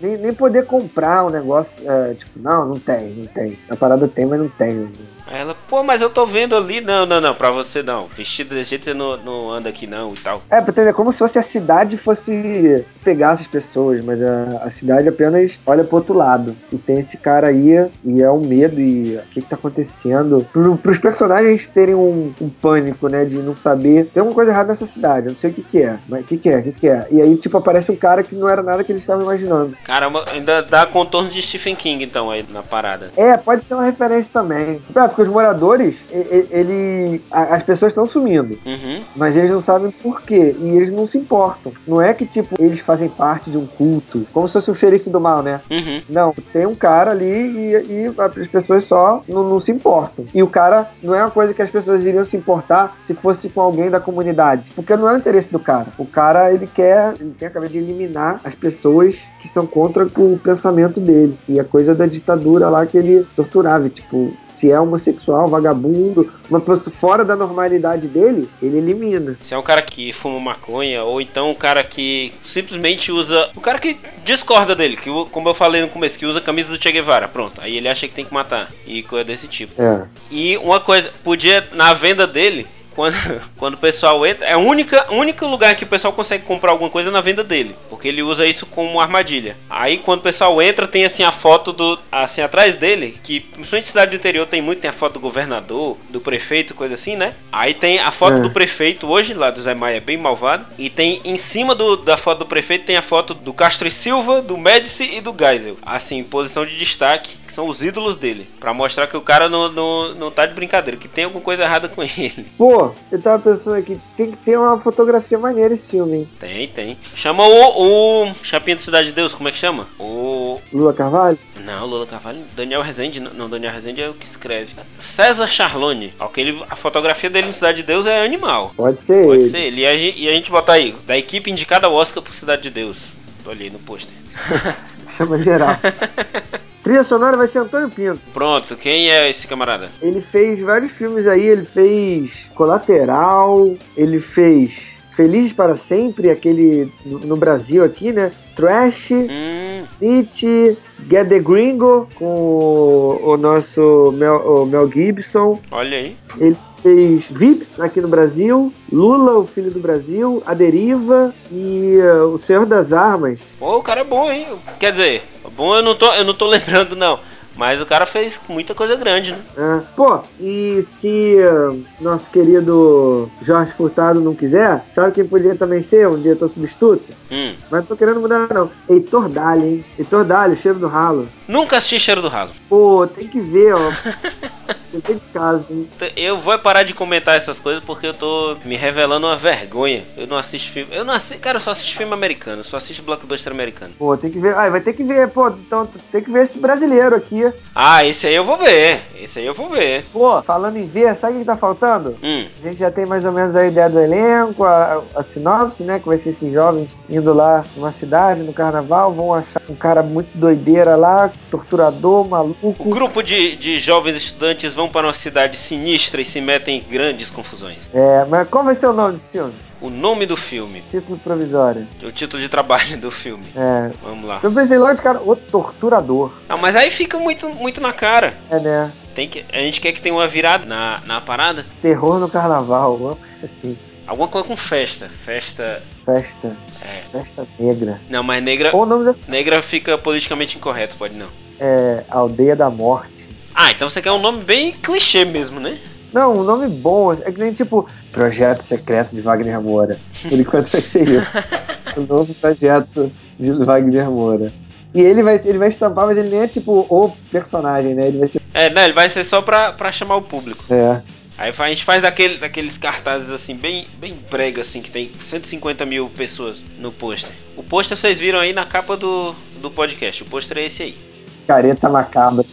[0.01, 3.59] nem, nem poder comprar um negócio, é, tipo, não, não tem, não tem.
[3.69, 4.91] A parada tem, mas não tem.
[5.27, 6.81] Aí ela, pô, mas eu tô vendo ali.
[6.81, 8.07] Não, não, não, pra você não.
[8.17, 10.43] Vestido desse jeito você não, não anda aqui não e tal.
[10.51, 15.09] É, entender, como se fosse a cidade fosse pegar essas pessoas, mas a, a cidade
[15.09, 16.57] apenas olha pro outro lado.
[16.73, 20.47] E tem esse cara aí, e é um medo, e o que que tá acontecendo?
[20.53, 24.07] Pro, pros personagens terem um, um, pânico, né, de não saber.
[24.07, 25.99] Tem alguma coisa errada nessa cidade, eu não sei o que que é.
[26.09, 27.07] Mas o que que é, o que que é?
[27.11, 29.77] E aí, tipo, aparece um cara que não era nada que eles estavam imaginando.
[29.85, 33.11] Caramba, ainda dá contorno de Stephen King, então, aí na parada.
[33.17, 34.81] É, pode ser uma referência também.
[34.95, 36.05] É, porque os moradores,
[36.51, 39.01] ele, as pessoas estão sumindo, Uhum.
[39.17, 41.73] mas eles não sabem por quê e eles não se importam.
[41.87, 45.09] Não é que tipo eles fazem parte de um culto, como se fosse o xerife
[45.09, 45.63] do mal, né?
[45.71, 46.03] Uhum.
[46.07, 47.73] Não, tem um cara ali e,
[48.09, 50.27] e as pessoas só não, não se importam.
[50.35, 53.49] E o cara não é uma coisa que as pessoas iriam se importar se fosse
[53.49, 54.71] com alguém da comunidade.
[54.77, 55.89] Porque não é o interesse do cara.
[55.97, 60.05] O cara, ele quer, ele tem a cabeça de eliminar as pessoas que são contra
[60.05, 61.39] o pensamento dele.
[61.49, 63.89] E a coisa da ditadura lá que ele torturava.
[63.89, 69.37] Tipo, se é homossexual, vagabundo, uma pessoa fora da normalidade dele, ele elimina.
[69.41, 73.51] Se é um cara que fuma maconha, ou então um cara que simplesmente usa.
[73.55, 76.71] O cara que discorda dele, que como eu falei no começo, que usa a camisa
[76.71, 77.61] do Che Guevara, pronto.
[77.61, 78.71] Aí ele acha que tem que matar.
[78.87, 79.81] E coisa desse tipo.
[79.81, 80.05] É.
[80.31, 82.67] E uma coisa, podia, na venda dele,
[82.97, 83.15] quando,
[83.57, 86.91] quando o pessoal entra, é o única, único lugar que o pessoal consegue comprar alguma
[86.91, 87.77] coisa na venda dele.
[87.89, 89.57] Porque ele usa isso como armadilha.
[89.71, 91.99] Aí quando o pessoal entra, tem assim a foto do.
[92.11, 95.97] Assim, atrás dele, que principalmente cidade do interior tem muito, tem a foto do governador,
[96.09, 97.35] do prefeito, coisa assim, né?
[97.53, 98.41] Aí tem a foto É.
[98.41, 100.67] do prefeito hoje, lá do Zé Maia, bem malvado.
[100.79, 103.91] E tem em cima do- da foto do prefeito, tem a foto do Castro e
[103.91, 105.77] Silva, do Médici e do Geisel.
[105.83, 108.47] Assim, em posição de destaque que são os ídolos dele.
[108.61, 111.63] Pra mostrar que o cara não, não, não tá de brincadeira, que tem alguma coisa
[111.63, 112.47] errada com ele.
[112.59, 116.29] Pô, eu tava pensando aqui, tem que ter uma fotografia maneira esse filme, hein?
[116.39, 116.99] Tem, tem.
[117.15, 119.87] Chama o, o Chapinha da Cidade de Deus, como é que chama?
[119.99, 120.61] O.
[120.71, 121.39] Lula Carvalho?
[121.65, 122.41] Não, Lula Carvalho.
[122.55, 123.21] Daniel Rezende.
[123.21, 124.75] Não, Daniel Rezende é o que escreve.
[125.01, 126.13] César Charlone.
[126.21, 128.73] Aquele, a fotografia dele em Cidade de Deus é animal.
[128.77, 129.51] Pode ser Pode ele.
[129.51, 129.81] ser ele.
[129.81, 132.63] E a, gente, e a gente botar aí, da equipe indicada ao Oscar por Cidade
[132.63, 132.99] de Deus.
[133.43, 134.13] Tô ali no pôster.
[135.17, 135.79] Chama geral.
[136.87, 138.21] Trilha sonora vai ser Antônio Pinto.
[138.33, 139.89] Pronto, quem é esse camarada?
[140.01, 147.37] Ele fez vários filmes aí, ele fez Colateral, ele fez Felizes para Sempre, aquele no,
[147.37, 148.31] Brasil aqui, né?
[148.55, 150.79] Trash, Hum, Nietzsche,
[151.11, 155.59] Get the Gringo, com o, o nosso Mel, o Mel Gibson.
[155.73, 156.17] olha aí.
[156.39, 162.29] Ele fez Vips aqui no Brasil, Lula, o Filho do Brasil, A Deriva e uh,
[162.29, 163.41] O Senhor das Armas.
[163.59, 164.47] Pô, o cara é bom, hein?
[164.79, 165.23] Quer dizer,
[165.57, 167.19] bom eu não tô, eu não tô lembrando, não.
[167.57, 169.39] Mas o cara fez muita coisa grande, né?
[169.57, 169.81] É.
[169.97, 176.07] Pô, e se uh, nosso querido Jorge Furtado não quiser, sabe quem poderia também ser
[176.07, 177.15] um diretor substituto?
[177.31, 177.55] Hum.
[177.71, 178.71] Mas não tô querendo mudar, não.
[178.89, 179.85] Heitor Dali, hein?
[179.99, 181.29] Heitor Dali, cheiro do ralo.
[181.49, 182.51] Nunca assisti Cheiro do Ralo.
[182.69, 183.91] Pô, tem que ver, ó.
[185.01, 185.89] Tem de casa, hein?
[186.17, 190.05] Eu vou parar de comentar essas coisas porque eu tô me revelando uma vergonha.
[190.17, 190.89] Eu não assisto filme.
[190.95, 191.39] Eu não assisto.
[191.43, 192.61] Cara, eu só assisto filme americano.
[192.61, 193.93] Eu só assisto blockbuster americano.
[193.99, 194.55] Pô, tem que ver.
[194.57, 195.49] Ah, vai ter que ver, pô.
[195.49, 197.51] Então tem que ver esse brasileiro aqui.
[197.75, 199.01] Ah, esse aí eu vou ver.
[199.21, 200.05] Esse aí eu vou ver.
[200.13, 202.15] Pô, falando em ver, sabe o que tá faltando?
[202.23, 202.47] Hum.
[202.61, 205.99] A gente já tem mais ou menos a ideia do elenco, a, a sinopse, né?
[205.99, 210.03] Que vai ser esses jovens indo lá numa cidade, no carnaval, vão achar um cara
[210.03, 212.85] muito doideira lá, torturador, O maluco.
[212.91, 217.31] grupo de, de jovens estudantes vão para uma cidade sinistra e se metem em grandes
[217.31, 217.91] confusões.
[217.93, 219.55] É, mas qual vai ser o nome desse filme?
[219.81, 220.83] O nome do filme.
[220.91, 221.87] Título provisório.
[222.03, 223.45] O título de trabalho do filme.
[223.55, 223.91] É.
[224.03, 224.41] Vamos lá.
[224.43, 226.33] Eu pensei logo de cara, o torturador.
[226.49, 228.35] Ah, mas aí fica muito, muito na cara.
[228.51, 228.91] É, né?
[229.15, 231.67] Tem que, a gente quer que tenha uma virada na, na parada.
[231.83, 233.77] Terror no carnaval, uma coisa assim.
[234.07, 235.11] Alguma coisa com festa.
[235.25, 235.83] Festa.
[236.05, 236.57] Festa.
[236.81, 237.09] É.
[237.09, 238.01] Festa negra.
[238.09, 238.71] Não, mas negra.
[238.71, 239.31] Qual o nome dessa?
[239.31, 241.27] Negra fica politicamente incorreto, pode não.
[241.59, 242.05] É.
[242.09, 243.26] Aldeia da Morte.
[243.57, 245.79] Ah, então você quer um nome bem clichê mesmo, né?
[246.13, 247.11] Não, um nome bom.
[247.13, 249.99] É que nem tipo Projeto Secreto de Wagner Moura.
[250.23, 251.31] Por enquanto vai ser isso.
[251.97, 254.53] o novo projeto de Wagner Moura.
[254.95, 258.09] E ele vai, ele vai estampar, mas ele nem é tipo o personagem, né?
[258.09, 258.43] Ele vai ser.
[258.53, 260.63] É, não, ele vai ser só pra, pra chamar o público.
[260.71, 261.01] É.
[261.39, 265.85] Aí a gente faz daquele, daqueles cartazes assim, bem, bem brega, assim, que tem 150
[265.85, 267.33] mil pessoas no pôster.
[267.57, 270.23] O pôster vocês viram aí na capa do, do podcast.
[270.23, 270.99] O pôster é esse aí.
[271.47, 272.45] Careta macabra.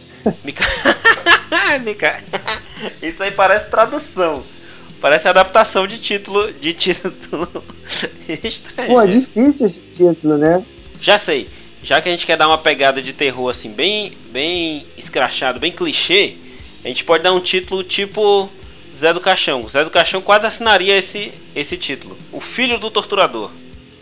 [0.44, 0.64] Mica...
[1.84, 2.22] Mica...
[3.02, 4.42] Isso aí parece tradução.
[5.00, 6.52] Parece adaptação de título.
[6.52, 7.46] De título.
[8.86, 10.64] Pô, é difícil esse título, né?
[11.00, 11.48] Já sei.
[11.82, 15.70] Já que a gente quer dar uma pegada de terror assim, bem, bem escrachado, bem
[15.70, 16.36] clichê,
[16.82, 18.48] a gente pode dar um título tipo
[18.98, 19.68] Zé do Caixão.
[19.68, 22.16] Zé do Caixão quase assinaria esse, esse título.
[22.32, 23.50] O Filho do Torturador.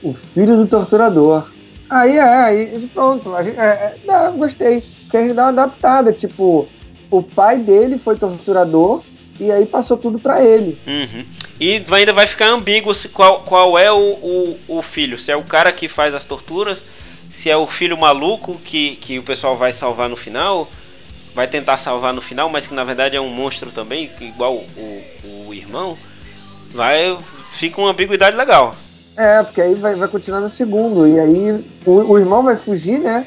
[0.03, 1.45] O filho do torturador.
[1.93, 3.37] Aí é, aí pronto.
[3.45, 4.83] Gente, é, é, gostei.
[5.03, 6.11] Porque a gente dá uma adaptada.
[6.11, 6.67] Tipo,
[7.11, 9.03] o pai dele foi torturador
[9.39, 10.79] e aí passou tudo pra ele.
[10.87, 11.27] Uhum.
[11.61, 15.19] E ainda vai ficar ambíguo se qual, qual é o, o, o filho.
[15.19, 16.83] Se é o cara que faz as torturas,
[17.31, 20.71] se é o filho maluco que, que o pessoal vai salvar no final,
[21.35, 25.05] vai tentar salvar no final, mas que na verdade é um monstro também, igual o,
[25.47, 25.99] o irmão.
[26.71, 27.19] Vai.
[27.53, 28.75] Fica uma ambiguidade legal.
[29.17, 31.07] É, porque aí vai, vai continuar no segundo.
[31.07, 33.27] E aí o, o irmão vai fugir, né?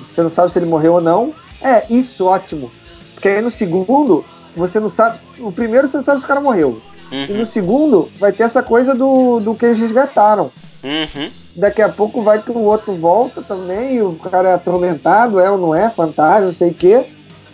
[0.00, 1.34] Você não sabe se ele morreu ou não.
[1.62, 2.70] É, isso ótimo.
[3.14, 5.18] Porque aí no segundo, você não sabe.
[5.38, 6.80] O primeiro você não sabe se o cara morreu.
[7.10, 7.38] E Uhum.
[7.38, 10.50] no segundo, vai ter essa coisa do, do que eles resgataram.
[10.82, 11.30] Uhum.
[11.54, 15.48] Daqui a pouco vai que o outro volta também, e o cara é atormentado, é
[15.50, 17.06] ou não é, fantasma, não sei o quê.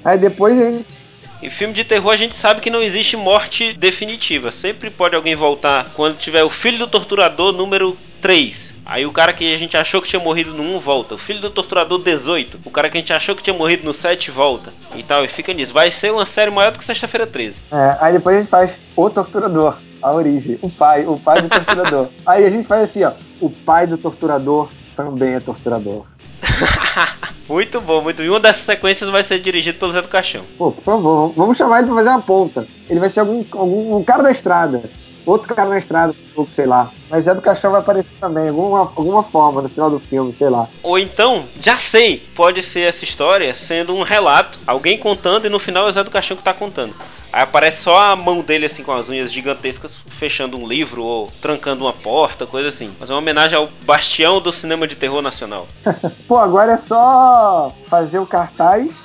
[0.04, 0.99] Aí depois a gente.
[1.42, 4.52] Em filme de terror a gente sabe que não existe morte definitiva.
[4.52, 8.74] Sempre pode alguém voltar quando tiver o filho do torturador número 3.
[8.84, 11.14] Aí o cara que a gente achou que tinha morrido no 1 volta.
[11.14, 12.60] O filho do torturador 18.
[12.62, 14.70] O cara que a gente achou que tinha morrido no 7 volta.
[14.94, 15.72] E tal, e fica nisso.
[15.72, 17.64] Vai ser uma série maior do que Sexta-feira 13.
[17.72, 21.48] É, aí depois a gente faz o torturador, a origem, o pai, o pai do
[21.48, 22.08] torturador.
[22.26, 26.04] aí a gente faz assim, ó, o pai do torturador também é torturador.
[27.48, 28.22] Muito bom, muito.
[28.22, 30.42] E uma dessas sequências vai ser dirigido pelo Zé do Caixão.
[30.56, 32.64] Pô, por favor, vamos chamar ele pra fazer uma ponta.
[32.88, 34.82] Ele vai ser algum, algum um cara da estrada.
[35.26, 36.14] Outro cara na estrada,
[36.50, 36.90] sei lá.
[37.10, 40.48] Mas é do Caixão vai aparecer também, alguma, alguma forma no final do filme, sei
[40.48, 40.68] lá.
[40.82, 45.58] Ou então, já sei, pode ser essa história sendo um relato, alguém contando e no
[45.58, 46.94] final é o Zé do Caixão que tá contando.
[47.32, 51.30] Aí aparece só a mão dele assim com as unhas gigantescas fechando um livro ou
[51.40, 52.92] trancando uma porta, coisa assim.
[52.98, 55.66] Mas é uma homenagem ao bastião do cinema de terror nacional.
[56.26, 59.00] Pô, agora é só fazer o cartaz,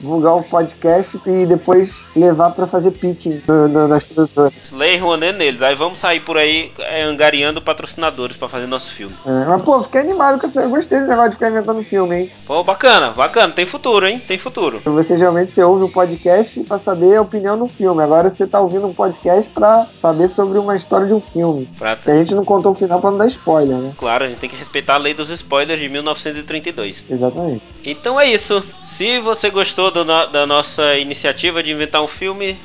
[0.00, 4.52] divulgar o podcast e depois levar pra fazer pitching no- no- nas produtoras.
[4.72, 5.62] Lei Rouanet neles.
[5.62, 9.14] Aí vamos sair por aí é, angariando patrocinadores pra fazer nosso filme.
[9.26, 10.60] É, mas, pô, fiquei animado com isso.
[10.60, 12.30] Eu gostei do negócio de ficar inventando filme, hein?
[12.46, 13.52] Pô, bacana, bacana.
[13.52, 14.20] Tem futuro, hein?
[14.26, 14.80] Tem futuro.
[14.84, 18.02] Você geralmente você ouve o podcast pra saber a opinião do filme.
[18.02, 21.68] Agora você tá ouvindo um podcast pra saber sobre uma história de um filme.
[21.78, 22.10] Prata.
[22.10, 23.92] a gente não contou o final pra não dar spoiler, né?
[23.98, 27.04] Claro, a gente tem que respeitar a lei dos spoilers de 1932.
[27.10, 27.62] Exatamente.
[27.84, 28.62] Então é isso.
[28.96, 32.56] Se você gostou no- da nossa iniciativa de inventar um filme,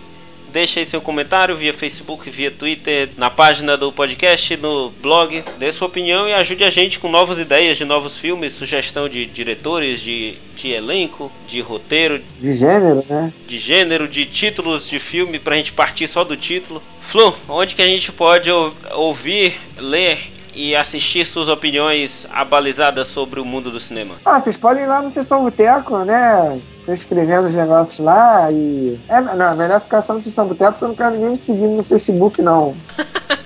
[0.49, 5.43] deixa aí seu comentário via Facebook, via Twitter, na página do podcast, no blog.
[5.59, 9.25] Dê sua opinião e ajude a gente com novas ideias de novos filmes, sugestão de
[9.25, 13.34] diretores, de, de elenco, de roteiro, De gênero, né?
[13.45, 16.82] de gênero, de títulos de filme pra gente partir só do título.
[17.01, 23.39] Flu, onde que a gente pode ou- ouvir, ler e assistir suas opiniões abalizadas sobre
[23.39, 24.16] o mundo do cinema?
[24.26, 26.60] Ah, vocês podem ir lá no Sessão Boteco, né?
[26.86, 28.99] Tô escrevendo os negócios lá e.
[29.08, 31.38] É, não, é melhor ficar só no Sessão Boteco porque eu não quero ninguém me
[31.38, 32.76] seguindo no Facebook, não.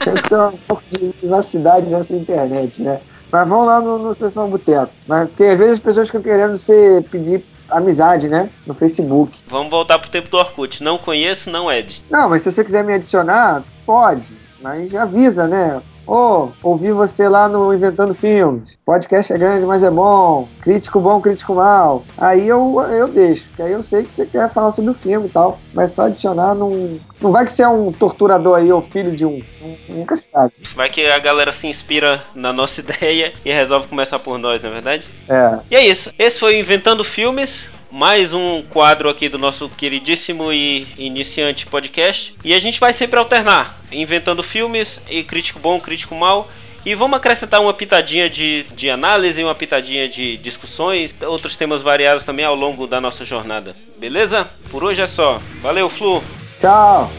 [0.04, 3.00] Tem que ter um pouco de privacidade nessa internet, né?
[3.32, 4.92] Mas vão lá no, no Sessão Boteco.
[5.08, 8.50] Mas, porque às vezes as pessoas ficam querendo ser, pedir amizade, né?
[8.66, 9.38] No Facebook.
[9.48, 10.84] Vamos voltar pro tempo do Orkut.
[10.84, 12.04] Não conheço, não Ed.
[12.10, 14.34] Não, mas se você quiser me adicionar, pode.
[14.62, 15.82] Mas avisa, né?
[16.08, 18.78] Ô, ouvi você lá no Inventando Filmes.
[18.86, 20.48] Podcast é grande, mas é bom.
[20.62, 22.04] Crítico bom, crítico mal.
[22.18, 25.28] Aí eu, eu deixo, porque aí eu sei que você quer falar sobre o filme
[25.28, 25.60] e tal.
[25.74, 27.00] Mas só adicionar não.
[27.20, 29.42] Não vai que você é um torturador aí ou filho de um.
[29.90, 30.54] Nunca se sabe.
[30.76, 34.70] Vai que a galera se inspira na nossa ideia e resolve começar por nós, não
[34.70, 35.06] é verdade?
[35.28, 35.60] É.
[35.72, 36.14] E é isso.
[36.20, 37.75] Esse foi o Inventando Filmes.
[37.96, 42.36] Mais um quadro aqui do nosso queridíssimo e iniciante podcast.
[42.44, 43.80] E a gente vai sempre alternar.
[43.90, 46.46] Inventando filmes e crítico bom, crítico mal.
[46.86, 52.26] E vamos acrescentar uma pitadinha de, de análise, uma pitadinha de discussões, outros temas variados
[52.26, 53.74] também ao longo da nossa jornada.
[53.98, 54.46] Beleza?
[54.70, 55.40] Por hoje é só.
[55.62, 56.22] Valeu, Flu!
[56.60, 57.10] Tchau.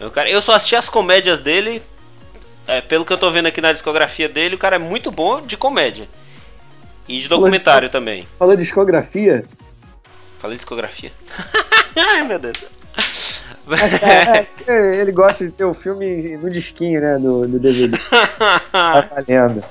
[0.00, 1.82] Eu, cara, eu só assisti as comédias dele.
[2.66, 5.40] é, pelo que eu tô vendo aqui na discografia dele, o cara é muito bom
[5.40, 6.08] de comédia.
[7.08, 8.28] E de Falou documentário também.
[8.38, 9.44] Falou de discografia?
[10.38, 11.10] Falei discografia.
[11.96, 12.56] Ai, meu Deus.
[14.02, 17.18] É, é, ele gosta de ter o filme no disquinho, né?
[17.18, 17.98] Do, do DVD.
[18.72, 19.64] Tá valendo.